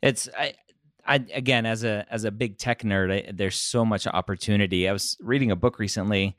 it's 0.00 0.28
I, 0.38 0.54
I 1.04 1.24
again 1.34 1.66
as 1.66 1.82
a 1.82 2.06
as 2.08 2.22
a 2.22 2.30
big 2.30 2.56
tech 2.58 2.82
nerd, 2.82 3.12
I, 3.12 3.32
there's 3.32 3.56
so 3.56 3.84
much 3.84 4.06
opportunity. 4.06 4.88
I 4.88 4.92
was 4.92 5.16
reading 5.20 5.50
a 5.50 5.56
book 5.56 5.80
recently, 5.80 6.36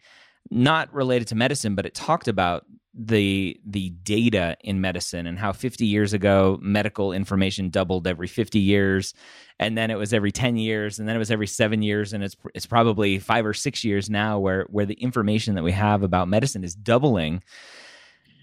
not 0.52 0.94
related 0.94 1.28
to 1.30 1.36
medicine, 1.36 1.76
but 1.76 1.86
it 1.86 1.94
talked 1.94 2.28
about 2.28 2.66
the 2.94 3.60
the 3.66 3.90
data 4.04 4.56
in 4.62 4.80
medicine 4.80 5.26
and 5.26 5.40
how 5.40 5.52
50 5.52 5.84
years 5.84 6.14
ago 6.14 6.60
medical 6.62 7.12
information 7.12 7.72
doubled 7.72 8.06
every 8.06 8.28
50 8.28 8.60
years 8.60 9.16
and 9.60 9.76
then 9.76 9.90
it 9.90 9.98
was 9.98 10.14
every 10.14 10.32
10 10.32 10.58
years 10.58 11.00
and 11.00 11.08
then 11.08 11.16
it 11.16 11.20
was 11.20 11.32
every 11.32 11.48
7 11.48 11.82
years 11.82 12.14
and 12.14 12.24
it's 12.24 12.36
it's 12.54 12.68
probably 12.68 13.18
5 13.18 13.48
or 13.48 13.54
6 13.54 13.84
years 13.84 14.12
now 14.12 14.38
where 14.38 14.68
where 14.70 14.86
the 14.86 14.94
information 14.94 15.56
that 15.56 15.64
we 15.64 15.72
have 15.72 16.04
about 16.04 16.28
medicine 16.28 16.64
is 16.64 16.76
doubling 16.76 17.42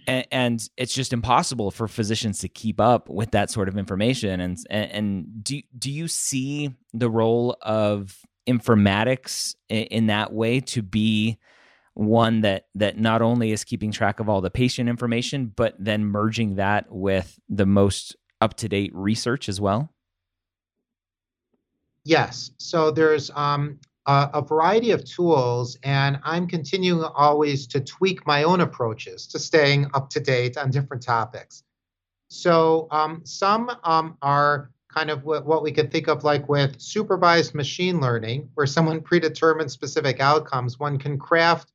and, 0.07 0.27
and, 0.33 0.69
it's 0.77 0.95
just 0.95 1.13
impossible 1.13 1.71
for 1.71 1.87
physicians 1.87 2.39
to 2.41 2.49
keep 2.49 2.81
up 2.81 3.09
with 3.09 3.33
that 3.33 3.51
sort 3.51 3.69
of 3.69 3.77
information. 3.77 4.41
And 4.41 4.59
and, 4.71 5.45
do 5.45 5.61
do 5.79 5.91
you 5.91 6.09
see 6.09 6.75
the 6.93 7.11
role 7.11 7.57
of 7.61 8.19
informatics 8.49 9.55
in, 9.69 9.85
in 9.85 10.07
that 10.07 10.33
way 10.33 10.61
to 10.61 10.83
be 10.83 11.39
one 12.01 12.41
that 12.41 12.65
that 12.75 12.99
not 12.99 13.21
only 13.21 13.53
is 13.53 13.63
keeping 13.63 13.93
track 13.93 14.21
of 14.21 14.29
all 14.29 14.41
the 14.41 14.51
patient 14.51 14.89
information, 14.89 15.53
but 15.55 15.75
then 15.79 16.07
merging 16.07 16.55
that 16.55 16.87
with 16.89 17.39
the 17.49 17.67
most 17.67 18.17
up 18.41 18.55
to 18.55 18.69
date 18.69 18.91
research 18.95 19.51
as 19.51 19.61
well? 19.61 19.93
Yes. 22.05 22.53
So 22.57 22.91
there's 22.91 23.31
um, 23.35 23.79
a, 24.07 24.31
a 24.33 24.43
variety 24.43 24.93
of 24.93 25.05
tools, 25.05 25.77
and 25.83 26.19
I'm 26.25 26.47
continuing 26.47 27.05
always 27.05 27.67
to 27.67 27.81
tweak 27.81 28.27
my 28.27 28.45
own 28.45 28.63
approaches 28.63 29.27
to 29.29 29.39
staying 29.39 29.91
up 29.93 30.09
to 30.11 30.21
date 30.21 30.57
on 30.57 30.71
different 30.71 31.03
topics. 31.03 31.65
So 32.29 32.89
um, 32.91 33.21
some 33.25 33.71
um, 33.85 34.17
are 34.23 34.71
kind 34.89 35.11
of 35.11 35.25
what, 35.25 35.45
what 35.45 35.63
we 35.63 35.71
could 35.71 35.93
think 35.93 36.09
of 36.09 36.25
like 36.25 36.49
with 36.49 36.81
supervised 36.81 37.55
machine 37.55 38.01
learning, 38.01 38.49
where 38.55 38.67
someone 38.67 39.03
predetermines 39.03 39.75
specific 39.75 40.19
outcomes. 40.19 40.79
One 40.79 40.97
can 40.97 41.19
craft 41.19 41.71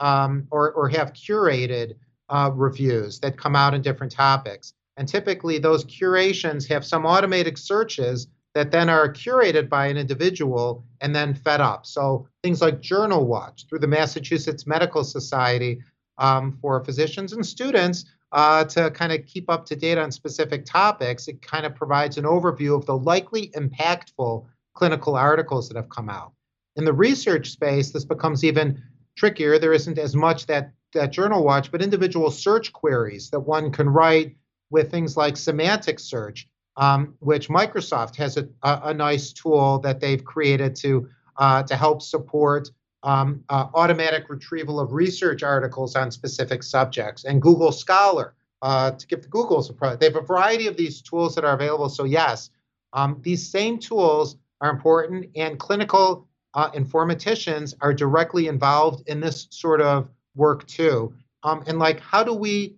um, 0.00 0.46
or, 0.50 0.72
or 0.72 0.88
have 0.88 1.12
curated 1.12 1.94
uh, 2.28 2.50
reviews 2.54 3.20
that 3.20 3.36
come 3.36 3.54
out 3.54 3.74
in 3.74 3.82
different 3.82 4.12
topics. 4.12 4.72
And 4.96 5.06
typically, 5.06 5.58
those 5.58 5.84
curations 5.84 6.66
have 6.66 6.84
some 6.84 7.06
automated 7.06 7.58
searches 7.58 8.26
that 8.54 8.72
then 8.72 8.88
are 8.88 9.12
curated 9.12 9.68
by 9.68 9.86
an 9.86 9.96
individual 9.96 10.84
and 11.00 11.14
then 11.14 11.34
fed 11.34 11.60
up. 11.60 11.86
So 11.86 12.26
things 12.42 12.60
like 12.60 12.80
Journal 12.80 13.24
Watch 13.26 13.66
through 13.68 13.78
the 13.78 13.86
Massachusetts 13.86 14.66
Medical 14.66 15.04
Society 15.04 15.80
um, 16.18 16.58
for 16.60 16.84
physicians 16.84 17.32
and 17.32 17.46
students 17.46 18.04
uh, 18.32 18.64
to 18.64 18.90
kind 18.90 19.12
of 19.12 19.24
keep 19.26 19.48
up 19.48 19.66
to 19.66 19.76
date 19.76 19.98
on 19.98 20.10
specific 20.10 20.64
topics. 20.64 21.28
It 21.28 21.42
kind 21.42 21.64
of 21.64 21.74
provides 21.74 22.18
an 22.18 22.24
overview 22.24 22.76
of 22.76 22.86
the 22.86 22.96
likely 22.96 23.48
impactful 23.50 24.44
clinical 24.74 25.16
articles 25.16 25.68
that 25.68 25.76
have 25.76 25.88
come 25.88 26.08
out. 26.08 26.32
In 26.76 26.84
the 26.84 26.92
research 26.92 27.50
space, 27.50 27.90
this 27.90 28.04
becomes 28.04 28.44
even 28.44 28.82
trickier. 29.16 29.58
There 29.58 29.72
isn't 29.72 29.98
as 29.98 30.14
much 30.14 30.46
that, 30.46 30.72
that 30.94 31.12
Journal 31.12 31.44
Watch, 31.44 31.70
but 31.70 31.82
individual 31.82 32.30
search 32.30 32.72
queries 32.72 33.30
that 33.30 33.40
one 33.40 33.70
can 33.70 33.88
write 33.88 34.36
with 34.70 34.90
things 34.90 35.16
like 35.16 35.36
semantic 35.36 35.98
search 35.98 36.48
um, 36.80 37.14
which 37.18 37.48
Microsoft 37.48 38.16
has 38.16 38.36
a, 38.36 38.48
a, 38.62 38.80
a, 38.84 38.94
nice 38.94 39.32
tool 39.32 39.78
that 39.80 40.00
they've 40.00 40.24
created 40.24 40.74
to 40.76 41.08
uh, 41.36 41.62
to 41.64 41.76
help 41.76 42.00
support 42.02 42.68
um, 43.02 43.44
uh, 43.48 43.66
automatic 43.74 44.28
retrieval 44.28 44.80
of 44.80 44.92
research 44.92 45.42
articles 45.42 45.94
on 45.94 46.10
specific 46.10 46.62
subjects, 46.62 47.24
and 47.24 47.42
Google 47.42 47.70
Scholar 47.70 48.34
uh, 48.62 48.92
to 48.92 49.06
give 49.06 49.22
the 49.22 49.28
Google's 49.28 49.68
a 49.70 49.74
product. 49.74 50.00
They 50.00 50.06
have 50.06 50.16
a 50.16 50.22
variety 50.22 50.66
of 50.66 50.76
these 50.76 51.02
tools 51.02 51.34
that 51.34 51.44
are 51.44 51.54
available. 51.54 51.88
So 51.88 52.04
yes, 52.04 52.50
um, 52.92 53.18
these 53.20 53.46
same 53.46 53.78
tools 53.78 54.36
are 54.60 54.70
important, 54.70 55.26
and 55.36 55.58
clinical 55.58 56.28
uh, 56.54 56.70
informaticians 56.72 57.74
are 57.80 57.94
directly 57.94 58.48
involved 58.48 59.08
in 59.08 59.20
this 59.20 59.46
sort 59.50 59.80
of 59.80 60.08
work 60.34 60.66
too. 60.66 61.14
Um, 61.42 61.62
and 61.66 61.78
like, 61.78 62.00
how 62.00 62.22
do 62.24 62.34
we, 62.34 62.76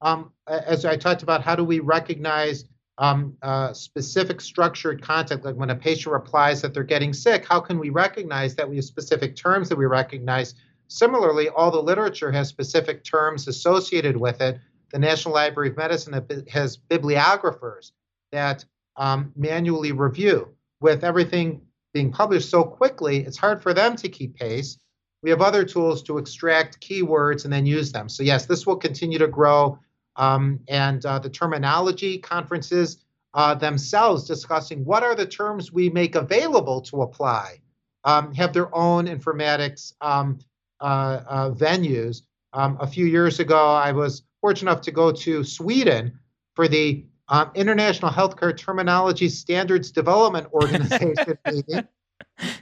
um, 0.00 0.32
as 0.46 0.84
I 0.84 0.96
talked 0.96 1.22
about, 1.22 1.42
how 1.42 1.54
do 1.54 1.64
we 1.64 1.80
recognize 1.80 2.64
um, 2.98 3.36
uh, 3.42 3.72
specific 3.72 4.40
structured 4.40 5.02
content, 5.02 5.44
like 5.44 5.56
when 5.56 5.70
a 5.70 5.74
patient 5.74 6.12
replies 6.12 6.60
that 6.62 6.74
they're 6.74 6.82
getting 6.82 7.12
sick, 7.12 7.46
how 7.48 7.58
can 7.60 7.78
we 7.78 7.90
recognize 7.90 8.54
that 8.56 8.68
we 8.68 8.76
have 8.76 8.84
specific 8.84 9.34
terms 9.34 9.68
that 9.68 9.78
we 9.78 9.86
recognize? 9.86 10.54
Similarly, 10.88 11.48
all 11.48 11.70
the 11.70 11.82
literature 11.82 12.30
has 12.32 12.48
specific 12.48 13.02
terms 13.02 13.48
associated 13.48 14.16
with 14.16 14.40
it. 14.40 14.60
The 14.92 14.98
National 14.98 15.32
Library 15.32 15.70
of 15.70 15.76
Medicine 15.78 16.44
has 16.50 16.76
bibliographers 16.76 17.92
that 18.30 18.64
um, 18.96 19.32
manually 19.34 19.92
review. 19.92 20.48
With 20.80 21.02
everything 21.02 21.62
being 21.92 22.10
published 22.10 22.50
so 22.50 22.64
quickly, 22.64 23.18
it's 23.18 23.36
hard 23.36 23.62
for 23.62 23.74
them 23.74 23.96
to 23.96 24.08
keep 24.08 24.34
pace. 24.36 24.78
We 25.22 25.30
have 25.30 25.40
other 25.40 25.64
tools 25.64 26.02
to 26.04 26.18
extract 26.18 26.80
keywords 26.80 27.44
and 27.44 27.52
then 27.52 27.66
use 27.66 27.92
them. 27.92 28.08
So, 28.08 28.22
yes, 28.22 28.46
this 28.46 28.66
will 28.66 28.76
continue 28.76 29.18
to 29.18 29.28
grow 29.28 29.78
um, 30.16 30.60
and 30.68 31.04
uh, 31.06 31.18
the 31.18 31.30
terminology 31.30 32.18
conferences 32.18 32.98
uh, 33.34 33.54
themselves 33.54 34.26
discussing 34.26 34.84
what 34.84 35.02
are 35.02 35.14
the 35.14 35.26
terms 35.26 35.72
we 35.72 35.88
make 35.88 36.14
available 36.14 36.82
to 36.82 37.02
apply 37.02 37.60
um, 38.04 38.34
have 38.34 38.52
their 38.52 38.74
own 38.74 39.06
informatics 39.06 39.94
um, 40.00 40.38
uh, 40.80 41.20
uh 41.26 41.50
venues. 41.50 42.22
Um, 42.52 42.76
a 42.80 42.86
few 42.86 43.06
years 43.06 43.40
ago, 43.40 43.72
I 43.74 43.92
was 43.92 44.24
fortunate 44.40 44.70
enough 44.70 44.82
to 44.82 44.90
go 44.90 45.12
to 45.12 45.44
Sweden 45.44 46.18
for 46.54 46.68
the 46.68 47.06
um, 47.28 47.50
International 47.54 48.10
Healthcare 48.10 48.56
Terminology 48.56 49.28
Standards 49.28 49.90
Development 49.90 50.46
Organization 50.52 51.38
meeting, 51.50 51.88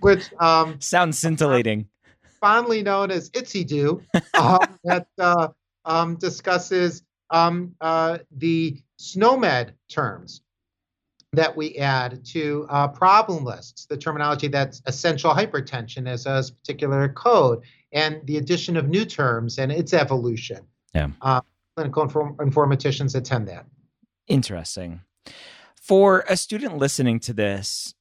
which 0.00 0.30
um, 0.38 0.80
sounds 0.80 1.18
scintillating. 1.18 1.88
Fondly 2.40 2.82
known 2.82 3.10
as 3.10 3.30
ITSIDO, 3.30 4.02
that 4.84 5.06
uh, 5.18 5.48
discusses 6.14 7.02
um, 7.30 7.74
uh, 7.80 8.18
the 8.36 8.80
SNOMED 8.98 9.72
terms 9.88 10.42
that 11.32 11.56
we 11.56 11.76
add 11.76 12.24
to 12.24 12.66
uh, 12.70 12.88
problem 12.88 13.44
lists, 13.44 13.86
the 13.86 13.96
terminology 13.96 14.48
that's 14.48 14.82
essential 14.86 15.32
hypertension 15.32 16.08
as 16.08 16.26
a 16.26 16.42
particular 16.60 17.08
code, 17.08 17.62
and 17.92 18.20
the 18.24 18.36
addition 18.36 18.76
of 18.76 18.88
new 18.88 19.04
terms 19.04 19.58
and 19.58 19.70
its 19.70 19.94
evolution. 19.94 20.66
Yeah. 20.94 21.10
Uh, 21.22 21.40
clinical 21.76 22.02
inform- 22.02 22.36
informaticians 22.36 23.14
attend 23.14 23.46
that. 23.48 23.64
Interesting. 24.26 25.00
For 25.80 26.24
a 26.28 26.36
student 26.36 26.78
listening 26.78 27.20
to 27.20 27.32
this 27.32 27.94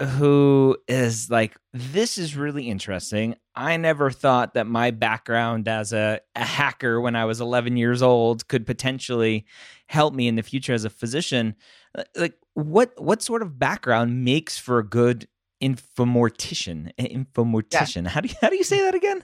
who 0.00 0.76
is 0.88 1.30
like, 1.30 1.56
this 1.72 2.16
is 2.16 2.36
really 2.36 2.68
interesting. 2.68 3.36
I 3.54 3.76
never 3.76 4.10
thought 4.10 4.54
that 4.54 4.66
my 4.66 4.90
background 4.90 5.68
as 5.68 5.92
a, 5.92 6.20
a 6.34 6.44
hacker 6.44 7.00
when 7.00 7.16
I 7.16 7.26
was 7.26 7.40
11 7.40 7.76
years 7.76 8.00
old 8.00 8.48
could 8.48 8.66
potentially 8.66 9.44
help 9.88 10.14
me 10.14 10.26
in 10.26 10.36
the 10.36 10.42
future 10.42 10.72
as 10.72 10.84
a 10.84 10.90
physician. 10.90 11.54
Uh, 11.96 12.04
like, 12.16 12.34
what 12.54 12.92
what 12.96 13.22
sort 13.22 13.42
of 13.42 13.58
background 13.58 14.24
makes 14.24 14.58
for 14.58 14.78
a 14.78 14.86
good 14.86 15.28
infomortician? 15.62 16.92
Infomortician. 16.98 18.04
Yeah. 18.04 18.10
How 18.10 18.20
do 18.22 18.28
you, 18.28 18.34
how 18.40 18.48
do 18.48 18.56
you 18.56 18.64
say 18.64 18.80
that 18.82 18.94
again? 18.94 19.22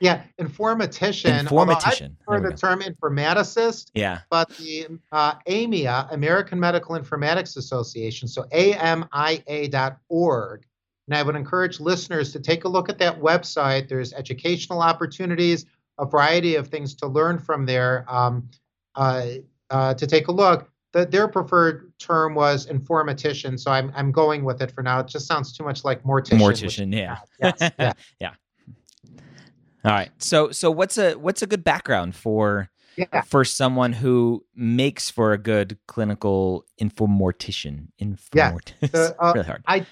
Yeah, 0.00 0.22
informatician. 0.40 1.46
Informatician. 1.46 2.16
For 2.24 2.40
the 2.40 2.52
term 2.52 2.80
informaticist. 2.80 3.90
Yeah. 3.94 4.20
But 4.28 4.48
the 4.56 4.88
uh, 5.12 5.34
AMIA, 5.46 6.08
American 6.12 6.58
Medical 6.58 6.98
Informatics 6.98 7.56
Association, 7.56 8.26
so 8.28 8.42
AMIA.org. 8.52 9.06
And 11.06 11.16
I 11.16 11.22
would 11.22 11.36
encourage 11.36 11.80
listeners 11.80 12.32
to 12.32 12.40
take 12.40 12.64
a 12.64 12.68
look 12.68 12.88
at 12.88 12.98
that 12.98 13.20
website. 13.20 13.88
There's 13.88 14.12
educational 14.14 14.80
opportunities, 14.80 15.66
a 15.98 16.06
variety 16.06 16.56
of 16.56 16.68
things 16.68 16.94
to 16.96 17.06
learn 17.06 17.38
from 17.38 17.66
there. 17.66 18.04
Um, 18.08 18.48
uh, 18.96 19.26
uh, 19.70 19.94
to 19.94 20.06
take 20.06 20.28
a 20.28 20.32
look, 20.32 20.70
the, 20.92 21.04
their 21.04 21.28
preferred 21.28 21.92
term 21.98 22.34
was 22.34 22.66
informatician, 22.66 23.58
so 23.58 23.70
I'm 23.70 23.92
I'm 23.96 24.12
going 24.12 24.44
with 24.44 24.62
it 24.62 24.70
for 24.70 24.82
now. 24.82 25.00
It 25.00 25.08
just 25.08 25.26
sounds 25.26 25.56
too 25.56 25.64
much 25.64 25.84
like 25.84 26.04
mortician. 26.04 26.38
Mortician, 26.38 26.90
which, 26.90 26.98
yeah. 26.98 27.18
Yes, 27.40 27.72
yeah, 27.78 27.92
yeah. 28.20 28.34
All 29.84 29.92
right. 29.92 30.10
So 30.18 30.50
so 30.50 30.70
what's 30.70 30.98
a 30.98 31.14
what's 31.14 31.42
a 31.42 31.46
good 31.46 31.62
background 31.62 32.14
for 32.14 32.70
yeah. 32.96 33.20
for 33.22 33.44
someone 33.44 33.92
who 33.92 34.44
makes 34.54 35.10
for 35.10 35.32
a 35.32 35.38
good 35.38 35.78
clinical 35.86 36.64
infomortician? 36.80 37.88
Infomort- 38.00 38.74
yeah. 38.80 39.10
Uh, 39.18 39.32
really 39.34 39.46
hard. 39.46 39.62
I 39.66 39.86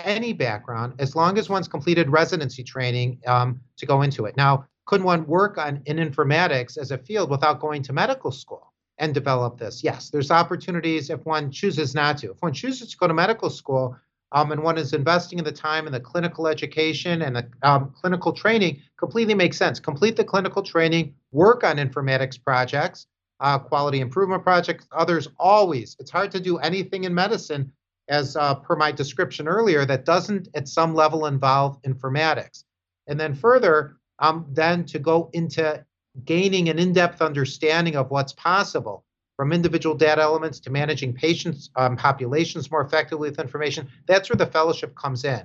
any 0.00 0.32
background 0.32 0.94
as 0.98 1.16
long 1.16 1.38
as 1.38 1.48
one's 1.48 1.68
completed 1.68 2.10
residency 2.10 2.62
training 2.62 3.20
um, 3.26 3.60
to 3.76 3.86
go 3.86 4.02
into 4.02 4.26
it. 4.26 4.36
Now, 4.36 4.66
could 4.84 5.02
one 5.02 5.26
work 5.26 5.58
on 5.58 5.82
in 5.86 5.96
informatics 5.96 6.76
as 6.78 6.90
a 6.90 6.98
field 6.98 7.30
without 7.30 7.60
going 7.60 7.82
to 7.84 7.92
medical 7.92 8.30
school 8.30 8.72
and 8.98 9.14
develop 9.14 9.58
this? 9.58 9.82
Yes, 9.82 10.10
there's 10.10 10.30
opportunities 10.30 11.10
if 11.10 11.24
one 11.24 11.50
chooses 11.50 11.94
not 11.94 12.18
to. 12.18 12.30
If 12.32 12.42
one 12.42 12.52
chooses 12.52 12.90
to 12.90 12.96
go 12.96 13.06
to 13.06 13.14
medical 13.14 13.50
school, 13.50 13.96
um, 14.32 14.52
and 14.52 14.62
one 14.62 14.78
is 14.78 14.92
investing 14.92 15.38
in 15.38 15.44
the 15.44 15.52
time 15.52 15.86
and 15.86 15.94
the 15.94 16.00
clinical 16.00 16.46
education 16.48 17.22
and 17.22 17.36
the 17.36 17.48
um, 17.62 17.92
clinical 17.94 18.32
training 18.32 18.82
completely 18.98 19.34
makes 19.34 19.56
sense. 19.56 19.78
Complete 19.78 20.16
the 20.16 20.24
clinical 20.24 20.62
training, 20.62 21.14
work 21.32 21.62
on 21.62 21.76
informatics 21.76 22.42
projects, 22.42 23.06
uh, 23.40 23.58
quality 23.58 24.00
improvement 24.00 24.42
projects, 24.42 24.86
others 24.92 25.28
always. 25.38 25.96
It's 26.00 26.10
hard 26.10 26.30
to 26.32 26.40
do 26.40 26.58
anything 26.58 27.04
in 27.04 27.14
medicine, 27.14 27.72
as 28.08 28.36
uh, 28.36 28.54
per 28.56 28.76
my 28.76 28.92
description 28.92 29.48
earlier, 29.48 29.84
that 29.84 30.04
doesn't 30.04 30.48
at 30.54 30.68
some 30.68 30.94
level 30.94 31.26
involve 31.26 31.80
informatics. 31.82 32.64
And 33.06 33.18
then 33.18 33.34
further, 33.34 33.96
um, 34.18 34.46
then 34.50 34.84
to 34.86 34.98
go 34.98 35.30
into 35.32 35.84
gaining 36.24 36.68
an 36.68 36.78
in 36.78 36.92
depth 36.92 37.20
understanding 37.20 37.96
of 37.96 38.10
what's 38.10 38.32
possible 38.32 39.04
from 39.36 39.52
individual 39.52 39.94
data 39.94 40.22
elements 40.22 40.58
to 40.60 40.70
managing 40.70 41.12
patients 41.12 41.70
um, 41.76 41.96
populations 41.96 42.70
more 42.70 42.80
effectively 42.80 43.30
with 43.30 43.38
information. 43.38 43.88
That's 44.06 44.30
where 44.30 44.36
the 44.36 44.46
fellowship 44.46 44.94
comes 44.94 45.24
in. 45.24 45.42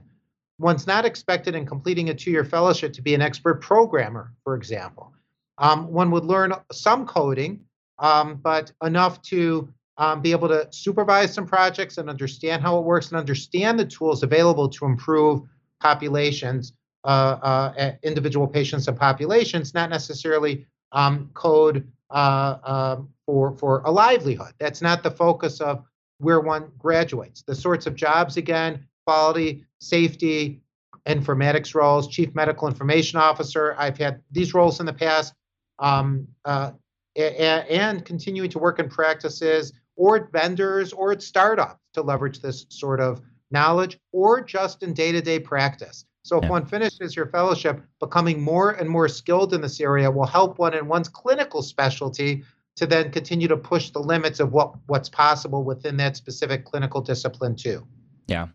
One's 0.59 0.87
not 0.87 1.05
expected 1.05 1.55
in 1.55 1.65
completing 1.65 2.09
a 2.09 2.13
two-year 2.13 2.45
fellowship 2.45 2.93
to 2.93 3.01
be 3.01 3.15
an 3.15 3.21
expert 3.21 3.61
programmer, 3.61 4.31
for 4.43 4.55
example. 4.55 5.13
Um, 5.57 5.91
one 5.91 6.11
would 6.11 6.23
learn 6.23 6.53
some 6.71 7.05
coding, 7.05 7.61
um, 7.99 8.39
but 8.41 8.71
enough 8.83 9.21
to 9.23 9.71
um, 9.97 10.21
be 10.21 10.31
able 10.31 10.47
to 10.47 10.67
supervise 10.71 11.33
some 11.33 11.45
projects 11.45 11.97
and 11.97 12.09
understand 12.09 12.61
how 12.61 12.77
it 12.77 12.85
works 12.85 13.09
and 13.09 13.17
understand 13.17 13.77
the 13.79 13.85
tools 13.85 14.23
available 14.23 14.69
to 14.69 14.85
improve 14.85 15.41
populations, 15.79 16.73
uh, 17.03 17.37
uh, 17.41 17.91
individual 18.03 18.47
patients 18.47 18.87
and 18.87 18.97
populations, 18.97 19.73
not 19.73 19.89
necessarily 19.89 20.65
um, 20.91 21.29
code 21.33 21.87
uh, 22.09 22.57
um, 22.63 23.09
for 23.31 23.55
for 23.57 23.81
a 23.85 23.91
livelihood. 23.91 24.53
That's 24.59 24.81
not 24.81 25.03
the 25.03 25.11
focus 25.11 25.61
of 25.61 25.85
where 26.17 26.41
one 26.41 26.69
graduates. 26.77 27.43
The 27.43 27.55
sorts 27.55 27.87
of 27.87 27.95
jobs 27.95 28.35
again, 28.35 28.85
quality, 29.07 29.63
safety, 29.79 30.61
informatics 31.07 31.73
roles, 31.73 32.09
chief 32.09 32.35
medical 32.35 32.67
information 32.67 33.19
officer. 33.19 33.73
I've 33.77 33.97
had 33.97 34.21
these 34.31 34.53
roles 34.53 34.81
in 34.81 34.85
the 34.85 34.93
past, 34.93 35.33
um, 35.79 36.27
uh, 36.43 36.71
and 37.15 38.03
continuing 38.03 38.49
to 38.49 38.59
work 38.59 38.79
in 38.79 38.89
practices 38.89 39.71
or 39.95 40.17
at 40.17 40.31
vendors 40.33 40.91
or 40.91 41.13
at 41.13 41.21
startups 41.21 41.79
to 41.93 42.01
leverage 42.01 42.41
this 42.41 42.65
sort 42.67 42.99
of 42.99 43.21
knowledge, 43.49 43.97
or 44.11 44.41
just 44.41 44.83
in 44.83 44.93
day-to-day 44.93 45.39
practice. 45.39 46.05
So 46.23 46.37
if 46.37 46.43
yeah. 46.43 46.49
one 46.49 46.65
finishes 46.65 47.15
your 47.15 47.27
fellowship, 47.27 47.81
becoming 47.99 48.41
more 48.41 48.71
and 48.71 48.89
more 48.89 49.07
skilled 49.07 49.53
in 49.53 49.61
this 49.61 49.79
area 49.79 50.11
will 50.11 50.25
help 50.25 50.59
one 50.59 50.73
in 50.73 50.87
one's 50.87 51.09
clinical 51.09 51.61
specialty 51.61 52.43
to 52.75 52.87
then 52.87 53.11
continue 53.11 53.47
to 53.47 53.57
push 53.57 53.89
the 53.89 53.99
limits 53.99 54.39
of 54.39 54.53
what 54.53 54.73
what's 54.87 55.09
possible 55.09 55.63
within 55.63 55.97
that 55.97 56.15
specific 56.15 56.65
clinical 56.65 57.01
discipline 57.01 57.55
too. 57.55 57.85
Yeah. 58.27 58.47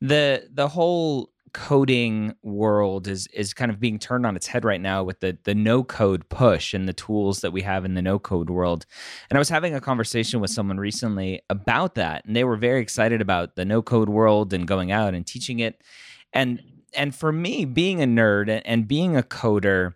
The 0.00 0.48
the 0.52 0.68
whole 0.68 1.30
coding 1.52 2.34
world 2.42 3.08
is 3.08 3.26
is 3.28 3.52
kind 3.52 3.70
of 3.70 3.80
being 3.80 3.98
turned 3.98 4.24
on 4.24 4.36
its 4.36 4.46
head 4.46 4.64
right 4.64 4.80
now 4.80 5.02
with 5.02 5.20
the 5.20 5.36
the 5.44 5.54
no 5.54 5.82
code 5.82 6.28
push 6.28 6.74
and 6.74 6.88
the 6.88 6.92
tools 6.92 7.40
that 7.40 7.52
we 7.52 7.62
have 7.62 7.84
in 7.84 7.94
the 7.94 8.02
no 8.02 8.18
code 8.18 8.50
world. 8.50 8.86
And 9.28 9.36
I 9.36 9.40
was 9.40 9.48
having 9.48 9.74
a 9.74 9.80
conversation 9.80 10.40
with 10.40 10.50
someone 10.50 10.78
recently 10.78 11.42
about 11.48 11.94
that 11.96 12.24
and 12.24 12.36
they 12.36 12.44
were 12.44 12.56
very 12.56 12.80
excited 12.80 13.20
about 13.20 13.56
the 13.56 13.64
no 13.64 13.82
code 13.82 14.08
world 14.08 14.52
and 14.52 14.66
going 14.66 14.92
out 14.92 15.14
and 15.14 15.26
teaching 15.26 15.60
it. 15.60 15.82
And 16.32 16.62
and 16.94 17.14
for 17.14 17.32
me, 17.32 17.64
being 17.64 18.02
a 18.02 18.06
nerd 18.06 18.62
and 18.64 18.88
being 18.88 19.16
a 19.16 19.22
coder, 19.22 19.94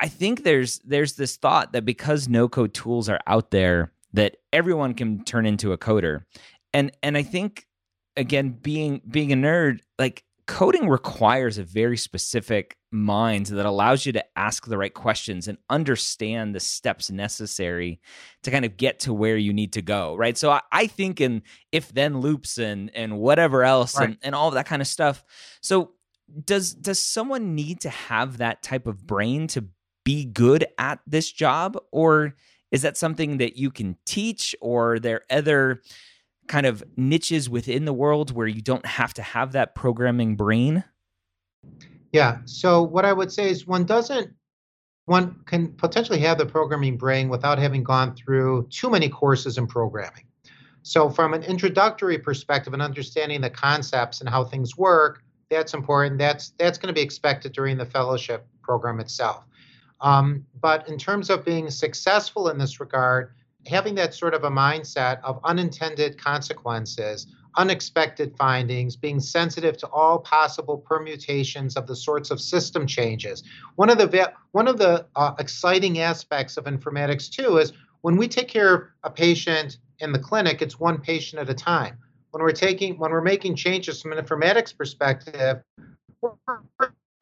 I 0.00 0.08
think 0.08 0.42
there's 0.42 0.78
there's 0.80 1.14
this 1.14 1.36
thought 1.36 1.72
that 1.72 1.84
because 1.84 2.28
no 2.28 2.48
code 2.48 2.74
tools 2.74 3.08
are 3.08 3.20
out 3.26 3.50
there, 3.50 3.92
that 4.12 4.36
everyone 4.52 4.94
can 4.94 5.24
turn 5.24 5.46
into 5.46 5.72
a 5.72 5.78
coder, 5.78 6.22
and 6.72 6.90
and 7.02 7.16
I 7.16 7.22
think 7.22 7.66
again, 8.16 8.50
being 8.50 9.00
being 9.08 9.32
a 9.32 9.36
nerd, 9.36 9.80
like 9.98 10.24
coding 10.46 10.88
requires 10.88 11.58
a 11.58 11.62
very 11.62 11.96
specific 11.96 12.76
mind 12.90 13.46
that 13.46 13.66
allows 13.66 14.06
you 14.06 14.12
to 14.12 14.24
ask 14.34 14.66
the 14.66 14.78
right 14.78 14.94
questions 14.94 15.46
and 15.46 15.58
understand 15.68 16.54
the 16.54 16.60
steps 16.60 17.10
necessary 17.10 18.00
to 18.42 18.50
kind 18.50 18.64
of 18.64 18.78
get 18.78 19.00
to 19.00 19.12
where 19.12 19.36
you 19.36 19.52
need 19.52 19.74
to 19.74 19.82
go 19.82 20.16
right? 20.16 20.38
So 20.38 20.50
i, 20.50 20.62
I 20.72 20.86
think 20.86 21.20
in 21.20 21.42
if 21.70 21.92
then 21.92 22.20
loops 22.20 22.56
and 22.56 22.90
and 22.94 23.18
whatever 23.18 23.62
else 23.62 23.98
right. 23.98 24.08
and, 24.08 24.18
and 24.22 24.34
all 24.34 24.50
that 24.52 24.66
kind 24.66 24.80
of 24.80 24.88
stuff. 24.88 25.22
So 25.60 25.92
does 26.44 26.74
does 26.74 26.98
someone 26.98 27.54
need 27.54 27.80
to 27.80 27.90
have 27.90 28.38
that 28.38 28.62
type 28.62 28.86
of 28.86 29.06
brain 29.06 29.46
to 29.48 29.64
be 30.04 30.24
good 30.24 30.66
at 30.78 31.00
this 31.06 31.30
job? 31.30 31.78
Or 31.92 32.34
is 32.70 32.82
that 32.82 32.96
something 32.96 33.38
that 33.38 33.56
you 33.56 33.70
can 33.70 33.96
teach? 34.04 34.54
Or 34.60 34.94
are 34.94 34.98
there 34.98 35.22
other 35.30 35.82
kind 36.46 36.66
of 36.66 36.82
niches 36.96 37.48
within 37.48 37.84
the 37.84 37.92
world 37.92 38.32
where 38.32 38.46
you 38.46 38.62
don't 38.62 38.86
have 38.86 39.14
to 39.14 39.22
have 39.22 39.52
that 39.52 39.74
programming 39.74 40.36
brain? 40.36 40.84
Yeah. 42.12 42.38
So 42.46 42.82
what 42.82 43.04
i 43.04 43.12
would 43.12 43.30
say 43.30 43.50
is 43.50 43.66
one 43.66 43.84
doesn't 43.84 44.30
one 45.04 45.40
can 45.46 45.72
potentially 45.72 46.18
have 46.20 46.36
the 46.36 46.44
programming 46.46 46.98
brain 46.98 47.30
without 47.30 47.58
having 47.58 47.82
gone 47.82 48.14
through 48.14 48.66
too 48.70 48.90
many 48.90 49.08
courses 49.08 49.56
in 49.56 49.66
programming. 49.66 50.24
So 50.82 51.08
from 51.08 51.32
an 51.32 51.42
introductory 51.42 52.18
perspective 52.18 52.74
and 52.74 52.82
understanding 52.82 53.40
the 53.40 53.50
concepts 53.50 54.20
and 54.20 54.28
how 54.28 54.44
things 54.44 54.76
work 54.76 55.22
that's 55.50 55.74
important. 55.74 56.18
That's 56.18 56.50
that's 56.58 56.78
going 56.78 56.88
to 56.88 56.98
be 56.98 57.04
expected 57.04 57.52
during 57.52 57.76
the 57.76 57.86
fellowship 57.86 58.46
program 58.62 59.00
itself. 59.00 59.44
Um, 60.00 60.44
but 60.60 60.88
in 60.88 60.98
terms 60.98 61.30
of 61.30 61.44
being 61.44 61.70
successful 61.70 62.48
in 62.48 62.58
this 62.58 62.78
regard, 62.80 63.32
having 63.66 63.94
that 63.96 64.14
sort 64.14 64.34
of 64.34 64.44
a 64.44 64.50
mindset 64.50 65.20
of 65.22 65.40
unintended 65.44 66.16
consequences, 66.22 67.26
unexpected 67.56 68.36
findings, 68.36 68.94
being 68.94 69.18
sensitive 69.18 69.76
to 69.78 69.88
all 69.88 70.20
possible 70.20 70.78
permutations 70.78 71.76
of 71.76 71.86
the 71.86 71.96
sorts 71.96 72.30
of 72.30 72.40
system 72.40 72.86
changes. 72.86 73.42
One 73.74 73.90
of 73.90 73.98
the 73.98 74.32
one 74.52 74.68
of 74.68 74.78
the 74.78 75.06
uh, 75.16 75.34
exciting 75.38 75.98
aspects 75.98 76.56
of 76.56 76.64
informatics 76.64 77.30
too 77.30 77.56
is 77.56 77.72
when 78.02 78.16
we 78.16 78.28
take 78.28 78.48
care 78.48 78.74
of 78.74 78.82
a 79.02 79.10
patient 79.10 79.78
in 79.98 80.12
the 80.12 80.18
clinic, 80.18 80.62
it's 80.62 80.78
one 80.78 80.98
patient 80.98 81.40
at 81.40 81.50
a 81.50 81.54
time 81.54 81.98
when 82.30 82.42
we're 82.42 82.52
taking 82.52 82.98
when 82.98 83.10
we're 83.10 83.20
making 83.20 83.56
changes 83.56 84.00
from 84.00 84.12
an 84.12 84.24
informatics 84.24 84.76
perspective, 84.76 85.62
we're 86.20 86.32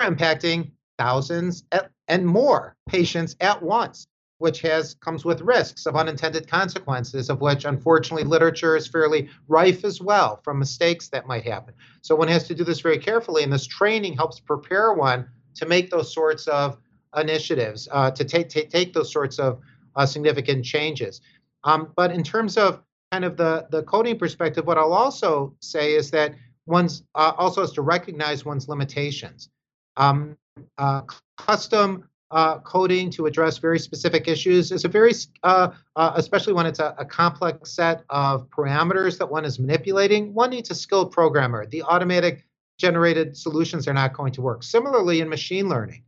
impacting 0.00 0.70
thousands 0.98 1.64
and 2.08 2.26
more 2.26 2.76
patients 2.88 3.36
at 3.40 3.62
once, 3.62 4.06
which 4.38 4.60
has 4.62 4.94
comes 4.94 5.24
with 5.24 5.40
risks 5.40 5.86
of 5.86 5.96
unintended 5.96 6.48
consequences, 6.48 7.30
of 7.30 7.40
which 7.40 7.64
unfortunately 7.64 8.24
literature 8.24 8.76
is 8.76 8.86
fairly 8.86 9.28
rife 9.48 9.84
as 9.84 10.00
well 10.00 10.40
from 10.42 10.58
mistakes 10.58 11.08
that 11.08 11.26
might 11.26 11.44
happen. 11.44 11.74
So 12.02 12.14
one 12.16 12.28
has 12.28 12.46
to 12.48 12.54
do 12.54 12.64
this 12.64 12.80
very 12.80 12.98
carefully, 12.98 13.42
and 13.42 13.52
this 13.52 13.66
training 13.66 14.14
helps 14.14 14.40
prepare 14.40 14.92
one 14.92 15.28
to 15.54 15.66
make 15.66 15.90
those 15.90 16.12
sorts 16.12 16.46
of 16.48 16.78
initiatives, 17.16 17.88
uh, 17.92 18.10
to 18.10 18.24
take, 18.24 18.48
take 18.48 18.70
take 18.70 18.92
those 18.92 19.12
sorts 19.12 19.38
of 19.38 19.60
uh, 19.94 20.04
significant 20.04 20.64
changes. 20.64 21.20
Um, 21.64 21.92
but 21.96 22.12
in 22.12 22.22
terms 22.22 22.56
of 22.56 22.82
kind 23.12 23.24
of 23.24 23.36
the, 23.36 23.66
the 23.70 23.82
coding 23.84 24.18
perspective, 24.18 24.66
what 24.66 24.78
I'll 24.78 24.92
also 24.92 25.54
say 25.60 25.94
is 25.94 26.10
that 26.10 26.34
one's 26.66 27.04
uh, 27.14 27.32
also 27.36 27.60
has 27.60 27.72
to 27.72 27.82
recognize 27.82 28.44
one's 28.44 28.68
limitations. 28.68 29.48
Um, 29.96 30.36
uh, 30.78 31.02
custom 31.38 32.08
uh, 32.30 32.58
coding 32.60 33.10
to 33.10 33.26
address 33.26 33.58
very 33.58 33.78
specific 33.78 34.26
issues 34.26 34.72
is 34.72 34.84
a 34.84 34.88
very, 34.88 35.12
uh, 35.44 35.68
uh, 35.94 36.12
especially 36.16 36.52
when 36.52 36.66
it's 36.66 36.80
a, 36.80 36.94
a, 36.98 37.04
complex 37.04 37.72
set 37.72 38.02
of 38.10 38.50
parameters 38.50 39.16
that 39.18 39.30
one 39.30 39.44
is 39.44 39.60
manipulating, 39.60 40.34
one 40.34 40.50
needs 40.50 40.70
a 40.70 40.74
skilled 40.74 41.12
programmer. 41.12 41.66
The 41.66 41.82
automatic 41.82 42.44
generated 42.78 43.36
solutions 43.36 43.86
are 43.86 43.94
not 43.94 44.12
going 44.12 44.32
to 44.32 44.42
work. 44.42 44.64
Similarly, 44.64 45.20
in 45.20 45.28
machine 45.28 45.68
learning, 45.68 46.02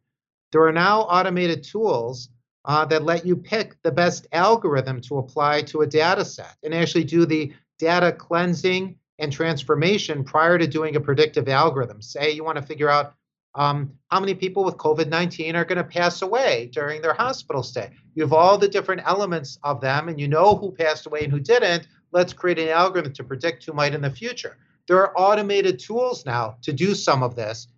there 0.50 0.62
are 0.62 0.72
now 0.72 1.02
automated 1.02 1.62
tools 1.62 2.30
uh, 2.64 2.84
that 2.84 3.04
let 3.04 3.24
you 3.24 3.36
pick 3.36 3.80
the 3.82 3.90
best 3.90 4.26
algorithm 4.32 5.00
to 5.00 5.18
apply 5.18 5.62
to 5.62 5.82
a 5.82 5.86
data 5.86 6.24
set 6.24 6.56
and 6.62 6.74
actually 6.74 7.04
do 7.04 7.24
the 7.24 7.52
data 7.78 8.12
cleansing 8.12 8.96
and 9.18 9.32
transformation 9.32 10.24
prior 10.24 10.58
to 10.58 10.66
doing 10.66 10.96
a 10.96 11.00
predictive 11.00 11.48
algorithm. 11.48 12.00
Say 12.02 12.32
you 12.32 12.44
want 12.44 12.56
to 12.56 12.62
figure 12.62 12.88
out 12.88 13.14
um, 13.54 13.92
how 14.10 14.20
many 14.20 14.34
people 14.34 14.64
with 14.64 14.76
COVID 14.76 15.08
19 15.08 15.56
are 15.56 15.64
going 15.64 15.78
to 15.78 15.84
pass 15.84 16.22
away 16.22 16.70
during 16.72 17.02
their 17.02 17.14
hospital 17.14 17.62
stay. 17.62 17.90
You 18.14 18.22
have 18.22 18.32
all 18.32 18.58
the 18.58 18.68
different 18.68 19.02
elements 19.04 19.58
of 19.62 19.80
them, 19.80 20.08
and 20.08 20.20
you 20.20 20.28
know 20.28 20.54
who 20.54 20.70
passed 20.70 21.06
away 21.06 21.24
and 21.24 21.32
who 21.32 21.40
didn't. 21.40 21.88
Let's 22.12 22.32
create 22.32 22.58
an 22.58 22.68
algorithm 22.68 23.12
to 23.14 23.24
predict 23.24 23.64
who 23.64 23.72
might 23.72 23.94
in 23.94 24.00
the 24.02 24.10
future. 24.10 24.56
There 24.86 24.98
are 24.98 25.18
automated 25.18 25.78
tools 25.78 26.24
now 26.24 26.56
to 26.62 26.72
do 26.72 26.94
some 26.94 27.22
of 27.22 27.34
this. 27.34 27.68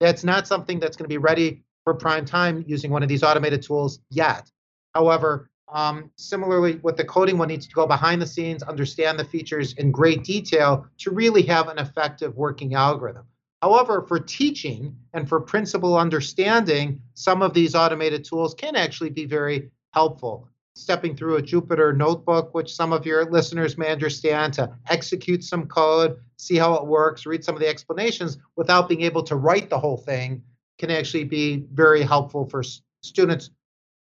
That's 0.00 0.24
not 0.24 0.46
something 0.48 0.80
that's 0.80 0.96
going 0.96 1.04
to 1.04 1.12
be 1.12 1.18
ready 1.18 1.62
for 1.84 1.94
prime 1.94 2.24
time 2.24 2.64
using 2.66 2.90
one 2.90 3.02
of 3.02 3.08
these 3.08 3.22
automated 3.22 3.62
tools 3.62 4.00
yet. 4.10 4.50
However, 4.94 5.50
um, 5.72 6.10
similarly, 6.16 6.76
with 6.82 6.96
the 6.96 7.04
coding, 7.04 7.38
one 7.38 7.48
needs 7.48 7.66
to 7.66 7.74
go 7.74 7.86
behind 7.86 8.20
the 8.20 8.26
scenes, 8.26 8.62
understand 8.62 9.18
the 9.18 9.24
features 9.24 9.72
in 9.74 9.90
great 9.90 10.22
detail 10.22 10.86
to 10.98 11.10
really 11.10 11.42
have 11.42 11.68
an 11.68 11.78
effective 11.78 12.36
working 12.36 12.74
algorithm. 12.74 13.24
However, 13.62 14.04
for 14.06 14.18
teaching 14.18 14.96
and 15.14 15.28
for 15.28 15.40
principal 15.40 15.96
understanding, 15.96 17.00
some 17.14 17.42
of 17.42 17.54
these 17.54 17.74
automated 17.74 18.24
tools 18.24 18.54
can 18.54 18.76
actually 18.76 19.10
be 19.10 19.24
very 19.24 19.70
helpful. 19.94 20.48
Stepping 20.74 21.16
through 21.16 21.36
a 21.36 21.42
Jupyter 21.42 21.96
notebook, 21.96 22.54
which 22.54 22.74
some 22.74 22.92
of 22.92 23.06
your 23.06 23.24
listeners 23.30 23.78
may 23.78 23.92
understand, 23.92 24.54
to 24.54 24.74
execute 24.88 25.44
some 25.44 25.66
code, 25.66 26.18
see 26.38 26.56
how 26.56 26.74
it 26.74 26.86
works, 26.86 27.24
read 27.24 27.44
some 27.44 27.54
of 27.54 27.60
the 27.60 27.68
explanations 27.68 28.38
without 28.56 28.88
being 28.88 29.02
able 29.02 29.22
to 29.22 29.36
write 29.36 29.70
the 29.70 29.78
whole 29.78 29.98
thing, 29.98 30.42
can 30.82 30.90
actually 30.90 31.22
be 31.22 31.64
very 31.72 32.02
helpful 32.02 32.44
for 32.44 32.64
students 33.04 33.50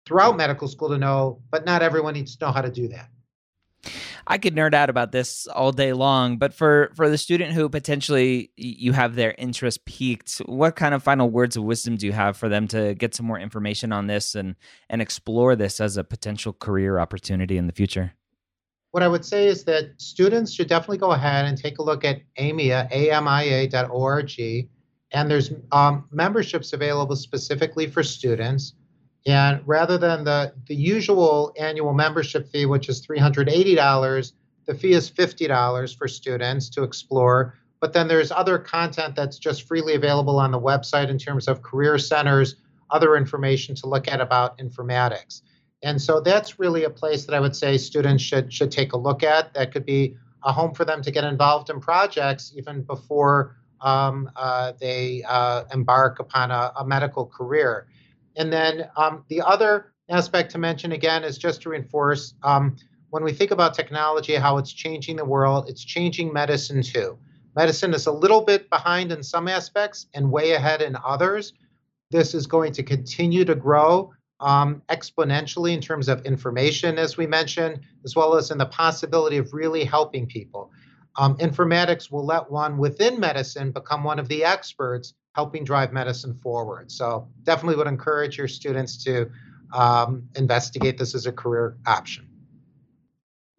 throughout 0.07 0.35
medical 0.35 0.67
school 0.67 0.89
to 0.89 0.97
know, 0.97 1.39
but 1.51 1.63
not 1.63 1.83
everyone 1.83 2.15
needs 2.15 2.35
to 2.35 2.43
know 2.43 2.51
how 2.51 2.61
to 2.61 2.71
do 2.71 2.87
that. 2.87 3.09
I 4.25 4.39
could 4.39 4.55
nerd 4.55 4.73
out 4.73 4.89
about 4.89 5.11
this 5.11 5.45
all 5.45 5.71
day 5.71 5.93
long, 5.93 6.37
but 6.37 6.55
for 6.55 6.91
for 6.95 7.07
the 7.07 7.19
student 7.19 7.53
who 7.53 7.69
potentially 7.69 8.49
you 8.57 8.93
have 8.93 9.13
their 9.13 9.35
interest 9.37 9.85
piqued, 9.85 10.37
what 10.47 10.75
kind 10.75 10.95
of 10.95 11.03
final 11.03 11.29
words 11.29 11.55
of 11.55 11.63
wisdom 11.63 11.97
do 11.97 12.07
you 12.07 12.13
have 12.13 12.35
for 12.35 12.49
them 12.49 12.67
to 12.69 12.95
get 12.95 13.13
some 13.13 13.27
more 13.27 13.39
information 13.39 13.91
on 13.91 14.07
this 14.07 14.33
and 14.33 14.55
and 14.89 15.03
explore 15.03 15.55
this 15.55 15.79
as 15.79 15.97
a 15.97 16.03
potential 16.03 16.53
career 16.53 16.97
opportunity 16.97 17.59
in 17.59 17.67
the 17.67 17.73
future? 17.73 18.13
What 18.89 19.03
I 19.03 19.07
would 19.07 19.25
say 19.25 19.45
is 19.45 19.65
that 19.65 19.91
students 19.97 20.51
should 20.51 20.69
definitely 20.69 20.97
go 20.97 21.11
ahead 21.11 21.45
and 21.45 21.55
take 21.55 21.77
a 21.77 21.83
look 21.83 22.03
at 22.03 22.21
AMIA, 22.39 22.87
A-M-I-A.org, 22.89 24.31
and 25.15 25.31
there's 25.31 25.53
um, 25.71 26.03
memberships 26.11 26.73
available 26.73 27.15
specifically 27.15 27.87
for 27.87 28.03
students. 28.03 28.73
And 29.25 29.61
rather 29.65 29.97
than 29.97 30.25
the, 30.25 30.53
the 30.67 30.75
usual 30.75 31.53
annual 31.57 31.93
membership 31.93 32.49
fee, 32.49 32.65
which 32.65 32.89
is 32.89 33.07
$380, 33.07 34.33
the 34.65 34.75
fee 34.75 34.91
is 34.91 35.09
$50 35.09 35.97
for 35.97 36.09
students 36.09 36.69
to 36.71 36.83
explore. 36.83 37.55
But 37.79 37.93
then 37.93 38.09
there's 38.09 38.29
other 38.29 38.59
content 38.59 39.15
that's 39.15 39.39
just 39.39 39.65
freely 39.65 39.95
available 39.95 40.37
on 40.37 40.51
the 40.51 40.59
website 40.59 41.07
in 41.07 41.17
terms 41.17 41.47
of 41.47 41.61
career 41.61 41.97
centers, 41.97 42.57
other 42.91 43.15
information 43.15 43.73
to 43.75 43.87
look 43.87 44.09
at 44.09 44.19
about 44.19 44.57
informatics. 44.57 45.43
And 45.81 46.01
so 46.01 46.19
that's 46.19 46.59
really 46.59 46.83
a 46.83 46.89
place 46.89 47.25
that 47.25 47.33
I 47.33 47.39
would 47.39 47.55
say 47.55 47.77
students 47.77 48.21
should 48.21 48.51
should 48.51 48.71
take 48.71 48.91
a 48.93 48.97
look 48.97 49.23
at. 49.23 49.53
That 49.53 49.71
could 49.71 49.85
be 49.85 50.17
a 50.43 50.51
home 50.51 50.73
for 50.73 50.83
them 50.83 51.01
to 51.03 51.11
get 51.11 51.23
involved 51.23 51.69
in 51.69 51.79
projects 51.79 52.53
even 52.55 52.81
before 52.81 53.55
um, 53.85 54.29
uh, 54.35 54.73
they 54.79 55.23
uh, 55.27 55.63
embark 55.71 56.19
upon 56.19 56.51
a, 56.51 56.73
a 56.77 56.85
medical 56.85 57.25
career. 57.25 57.87
And 58.35 58.51
then 58.51 58.89
um, 58.97 59.23
the 59.29 59.41
other 59.41 59.93
aspect 60.09 60.51
to 60.51 60.57
mention 60.57 60.91
again 60.91 61.23
is 61.23 61.37
just 61.37 61.61
to 61.61 61.69
reinforce 61.69 62.33
um, 62.43 62.75
when 63.11 63.23
we 63.23 63.31
think 63.31 63.51
about 63.51 63.73
technology, 63.73 64.35
how 64.35 64.57
it's 64.57 64.73
changing 64.73 65.15
the 65.15 65.23
world, 65.23 65.69
it's 65.69 65.85
changing 65.85 66.33
medicine 66.33 66.81
too. 66.81 67.17
Medicine 67.55 67.93
is 67.93 68.07
a 68.07 68.11
little 68.11 68.41
bit 68.41 68.69
behind 68.69 69.11
in 69.11 69.23
some 69.23 69.47
aspects 69.47 70.07
and 70.13 70.29
way 70.29 70.51
ahead 70.51 70.81
in 70.81 70.97
others. 71.05 71.53
This 72.11 72.33
is 72.33 72.47
going 72.47 72.73
to 72.73 72.83
continue 72.83 73.45
to 73.45 73.55
grow 73.55 74.11
um, 74.41 74.81
exponentially 74.89 75.73
in 75.73 75.79
terms 75.79 76.09
of 76.09 76.25
information, 76.25 76.97
as 76.97 77.15
we 77.15 77.25
mentioned, 77.25 77.79
as 78.03 78.15
well 78.15 78.35
as 78.35 78.51
in 78.51 78.57
the 78.57 78.65
possibility 78.65 79.37
of 79.37 79.53
really 79.53 79.85
helping 79.85 80.25
people. 80.25 80.71
Um, 81.17 81.37
informatics 81.37 82.11
will 82.11 82.25
let 82.25 82.51
one 82.51 82.77
within 82.77 83.19
medicine 83.19 83.71
become 83.71 84.03
one 84.03 84.19
of 84.19 84.27
the 84.27 84.43
experts 84.43 85.13
helping 85.33 85.63
drive 85.63 85.93
medicine 85.93 86.33
forward. 86.41 86.91
So 86.91 87.27
definitely 87.43 87.75
would 87.77 87.87
encourage 87.87 88.37
your 88.37 88.47
students 88.47 89.03
to 89.03 89.29
um, 89.73 90.27
investigate 90.35 90.97
this 90.97 91.15
as 91.15 91.25
a 91.25 91.31
career 91.31 91.77
option. 91.85 92.27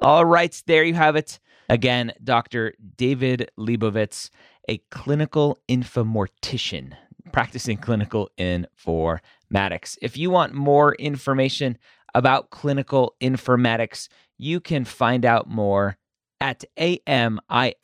All 0.00 0.24
right, 0.24 0.62
there 0.66 0.84
you 0.84 0.94
have 0.94 1.16
it. 1.16 1.38
Again, 1.68 2.12
Dr. 2.22 2.74
David 2.96 3.50
Liebovitz, 3.58 4.30
a 4.68 4.78
clinical 4.90 5.58
informatician 5.68 6.94
practicing 7.32 7.76
clinical 7.76 8.30
informatics. 8.38 9.98
If 10.00 10.16
you 10.16 10.30
want 10.30 10.54
more 10.54 10.94
information 10.94 11.76
about 12.14 12.50
clinical 12.50 13.14
informatics, 13.20 14.08
you 14.38 14.60
can 14.60 14.84
find 14.84 15.24
out 15.24 15.48
more 15.48 15.96
at 16.40 16.64
amia.org. 16.78 17.76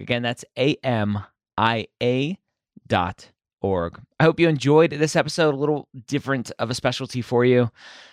Again, 0.00 0.22
that's 0.22 0.44
amia 0.56 1.26
org. 3.62 4.00
I 4.18 4.24
hope 4.24 4.40
you 4.40 4.48
enjoyed 4.48 4.90
this 4.92 5.16
episode, 5.16 5.54
a 5.54 5.56
little 5.56 5.88
different 6.06 6.50
of 6.58 6.70
a 6.70 6.74
specialty 6.74 7.22
for 7.22 7.44
you. 7.44 7.70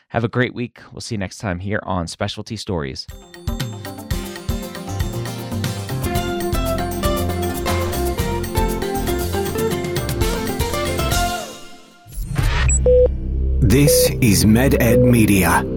Have 0.10 0.24
a 0.24 0.30
great 0.30 0.54
week. 0.54 0.80
We'll 0.92 1.02
see 1.02 1.16
you 1.16 1.20
next 1.20 1.38
time 1.40 1.60
here 1.60 1.82
on 1.84 2.08
Specialty 2.08 2.56
Stories. 2.56 3.08
This 13.60 14.10
is 14.22 14.46
MedEd 14.46 15.04
Media. 15.04 15.77